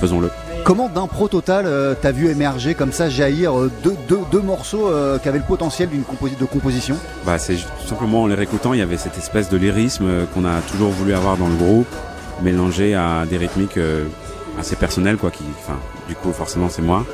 [0.00, 0.30] faisons-le.
[0.68, 4.88] Comment d'impro total euh, t'as vu émerger comme ça, jaillir euh, deux, deux, deux morceaux
[4.88, 6.94] euh, qui avaient le potentiel d'une composi- de composition
[7.24, 10.44] Bah, c'est tout simplement en les réécoutant, il y avait cette espèce de lyrisme qu'on
[10.44, 11.86] a toujours voulu avoir dans le groupe,
[12.42, 13.78] mélangé à des rythmiques
[14.60, 15.30] assez personnelles, quoi.
[15.30, 17.06] Qui, enfin, du coup, forcément, c'est moi.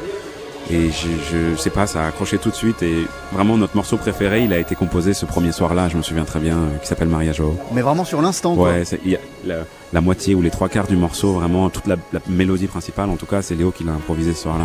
[0.68, 1.08] Et je,
[1.54, 2.82] je sais pas, ça a accroché tout de suite.
[2.82, 6.24] Et vraiment, notre morceau préféré, il a été composé ce premier soir-là, je me souviens
[6.24, 7.54] très bien, euh, qui s'appelle Maria Joao.
[7.72, 8.70] Mais vraiment sur l'instant quoi.
[8.72, 9.56] Ouais, c'est- il y a la,
[9.94, 13.16] la moitié ou les trois quarts du morceau, vraiment toute la, la mélodie principale, en
[13.16, 14.64] tout cas, c'est Léo qui l'a improvisé ce soir-là.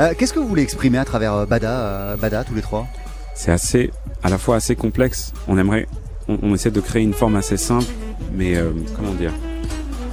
[0.00, 2.86] Euh, Qu'est-ce que vous voulez exprimer à travers euh, Bada, euh, Bada tous les trois?
[3.34, 3.90] C'est assez,
[4.22, 5.34] à la fois assez complexe.
[5.48, 5.86] On aimerait,
[6.28, 7.84] on, on essaie de créer une forme assez simple,
[8.32, 9.32] mais euh, comment dire?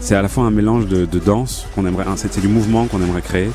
[0.02, 3.02] C'est à la fois un mélange de, de danse qu'on aimerait, c'est du mouvement qu'on
[3.02, 3.50] aimerait créer,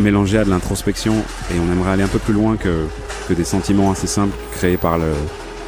[0.00, 1.12] mélangé à de l'introspection,
[1.52, 2.86] et on aimerait aller un peu plus loin que,
[3.28, 5.12] que des sentiments assez simples créés par le,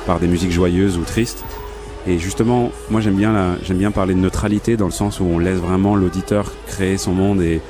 [0.06, 1.44] par des musiques joyeuses ou tristes.
[2.06, 5.24] Et justement, moi j'aime bien la, j'aime bien parler de neutralité dans le sens où
[5.24, 7.60] on laisse vraiment l'auditeur créer son monde et,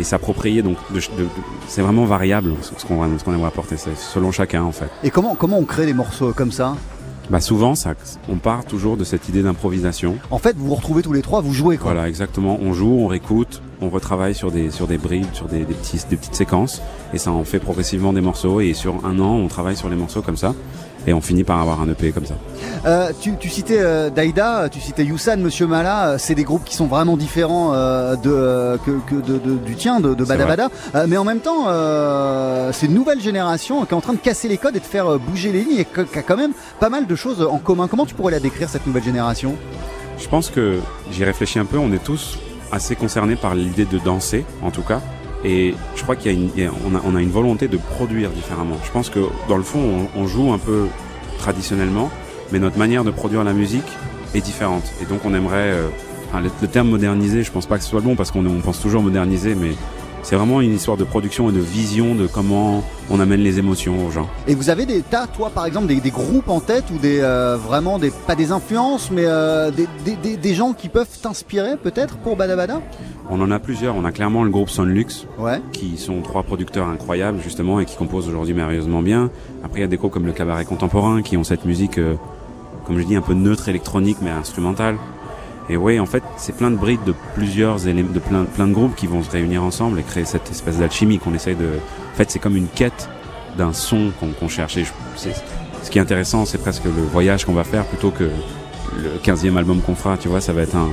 [0.00, 0.62] et s'approprier.
[0.62, 1.28] Donc, de- de- de-
[1.68, 3.76] c'est vraiment variable ce qu'on ce qu'on aimerait apporter.
[3.76, 4.88] C'est selon chacun en fait.
[5.04, 6.74] Et comment, comment on crée des morceaux comme ça?
[7.28, 7.94] Bah souvent, ça,
[8.28, 10.16] on part toujours de cette idée d'improvisation.
[10.30, 11.92] En fait, vous vous retrouvez tous les trois, vous jouez quoi.
[11.92, 12.56] Voilà, exactement.
[12.62, 16.00] On joue, on réécoute, on retravaille sur des sur des bribes, sur des, des petits
[16.08, 16.82] des petites séquences,
[17.12, 18.60] et ça en fait progressivement des morceaux.
[18.60, 20.54] Et sur un an, on travaille sur les morceaux comme ça,
[21.06, 22.34] et on finit par avoir un EP comme ça.
[22.84, 26.64] Euh, tu, tu citais euh, Daïda, tu citais Youssan, Monsieur Mala, euh, c'est des groupes
[26.64, 30.44] qui sont vraiment différents de, que, que de, de- du tien, de, de C'est Bada
[30.44, 30.56] vrai.
[30.56, 30.68] Bada.
[30.94, 31.66] Euh, mais en même temps,
[32.72, 35.18] c'est une nouvelle génération qui est en train de casser les codes et de faire
[35.18, 37.88] bouger les lignes et qui qui a quand même pas mal de choses en commun.
[37.88, 39.56] Comment tu pourrais la décrire cette nouvelle génération?
[40.18, 40.78] Je pense que
[41.12, 41.78] j'y réfléchis un peu.
[41.78, 42.38] On est tous
[42.72, 45.00] assez concernés par l'idée de danser, en tout cas.
[45.44, 48.76] Et je crois qu'il y a une, volonté de produire différemment.
[48.84, 50.86] Je pense que dans le fond, on, joue un peu
[51.38, 52.10] traditionnellement,
[52.52, 53.86] mais notre manière de produire la musique
[54.34, 54.84] est différente.
[55.02, 55.72] Et donc, on aimerait.
[55.72, 55.88] euh,
[56.34, 58.80] le, terme moderniser, je pense pas que ce soit le bon parce qu'on on pense
[58.80, 59.72] toujours moderniser, mais
[60.26, 64.04] c'est vraiment une histoire de production et de vision de comment on amène les émotions
[64.04, 64.26] aux gens.
[64.48, 67.20] Et vous avez des tas, toi par exemple, des, des groupes en tête ou des
[67.20, 72.16] euh, vraiment des pas des influences, mais euh, des, des, gens qui peuvent t'inspirer peut-être
[72.16, 72.82] pour Bada Bada
[73.30, 73.94] On en a plusieurs.
[73.94, 75.60] On a clairement le groupe Sonlux, Ouais.
[75.70, 79.30] qui sont trois producteurs incroyables justement et qui composent aujourd'hui merveilleusement bien.
[79.62, 82.16] Après, il y a des groupes comme le Cabaret Contemporain qui ont cette musique, euh,
[82.84, 84.96] comme je dis, un peu neutre électronique mais instrumentale.
[85.68, 88.72] Et oui, en fait, c'est plein de brides de plusieurs éléments, de plein, plein de
[88.72, 91.66] groupes qui vont se réunir ensemble et créer cette espèce d'alchimie qu'on essaye de.
[92.12, 93.08] En fait, c'est comme une quête
[93.58, 94.76] d'un son qu'on cherche.
[94.76, 95.28] Et je-
[95.82, 99.56] ce qui est intéressant, c'est presque le voyage qu'on va faire plutôt que le 15e
[99.56, 100.16] album qu'on fera.
[100.16, 100.88] Tu vois, ça va être un,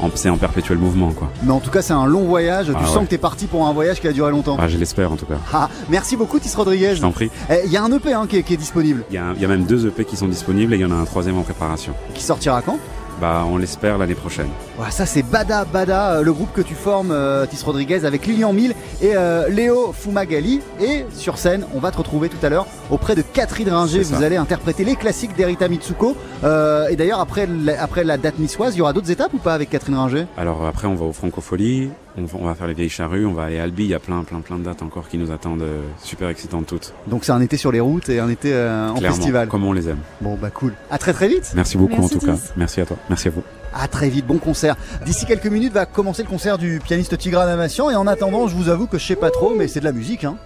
[0.00, 1.30] en- c'est en perpétuel mouvement, quoi.
[1.42, 2.66] Mais en tout cas, c'est un long voyage.
[2.66, 3.04] Tu Ah sens ouais.
[3.04, 4.56] que t'es parti pour un voyage qui a duré longtemps.
[4.60, 5.38] Ah, je l'espère en tout cas.
[5.52, 6.94] Ah, merci beaucoup, Tis Rodriguez.
[6.96, 7.30] Je t'en prie.
[7.50, 9.04] Eh, Il y a un EP hein, qui, est, qui est disponible.
[9.10, 10.96] Il y, y a même deux EP qui sont disponibles et il y en a
[10.96, 11.94] un troisième en préparation.
[12.14, 12.78] Qui sortira quand?
[13.20, 14.46] Bah, on l'espère l'année prochaine.
[14.76, 18.26] Voilà, ça c'est Bada Bada, euh, le groupe que tu formes, euh, Tis Rodriguez, avec
[18.26, 20.60] Lilian Mille et euh, Léo Fumagali.
[20.80, 24.02] Et sur scène, on va te retrouver tout à l'heure auprès de Catherine Ringer.
[24.02, 26.16] Vous allez interpréter les classiques d'Erita Mitsuko.
[26.44, 29.38] Euh, et d'ailleurs, après, la- après la date niçoise, il y aura d'autres étapes ou
[29.38, 30.26] pas avec Catherine Ringer?
[30.36, 33.32] Alors après, on va au Francofolie, on va, on va faire les vieilles charrues, on
[33.32, 33.84] va aller à Albi.
[33.84, 36.66] Il y a plein, plein, plein de dates encore qui nous attendent, euh, super excitantes
[36.66, 36.92] toutes.
[37.06, 39.48] Donc c'est un été sur les routes et un été euh, en Clairement, festival.
[39.48, 39.98] comme on les aime.
[40.20, 40.74] Bon bah cool.
[40.90, 41.52] À très très vite.
[41.54, 42.36] Merci beaucoup Merci, en tout cas.
[42.56, 42.96] Merci à toi.
[43.08, 43.42] Merci à vous.
[43.74, 44.76] À très vite, bon concert.
[45.04, 48.56] D'ici quelques minutes va commencer le concert du pianiste Tigran Amassian et en attendant, je
[48.56, 50.24] vous avoue que je sais pas trop, mais c'est de la musique.
[50.24, 50.36] Hein.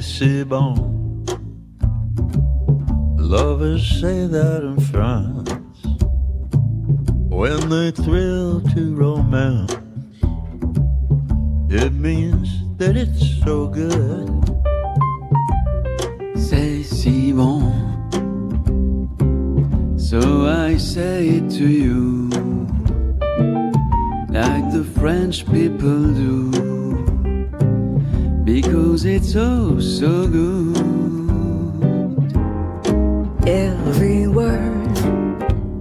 [0.00, 0.74] C'est bon.
[3.28, 5.50] Lovers say that in France
[7.28, 9.72] when they thrill to romance.
[11.68, 14.30] It means that it's so good.
[16.36, 17.72] C'est si bon.
[19.98, 22.28] So I say it to you,
[24.30, 26.52] like the French people do,
[28.44, 31.05] because it's oh so good
[33.46, 34.98] every word,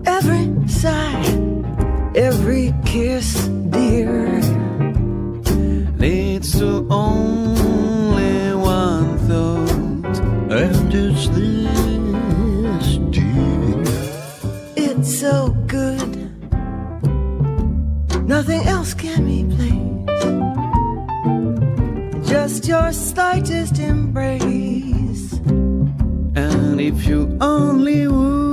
[0.06, 1.24] every sigh,
[2.16, 4.42] every kiss, dear,
[5.98, 10.20] leads to only one thought,
[10.52, 13.84] and it's this, dear.
[14.76, 16.12] It's so good,
[18.28, 19.86] nothing else can replace
[22.28, 24.55] just your slightest embrace.
[26.76, 28.45] And if you only would.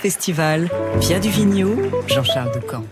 [0.00, 0.66] Festival,
[0.98, 1.76] Pierre Duvigneau,
[2.06, 2.84] Jean-Charles Ducamp.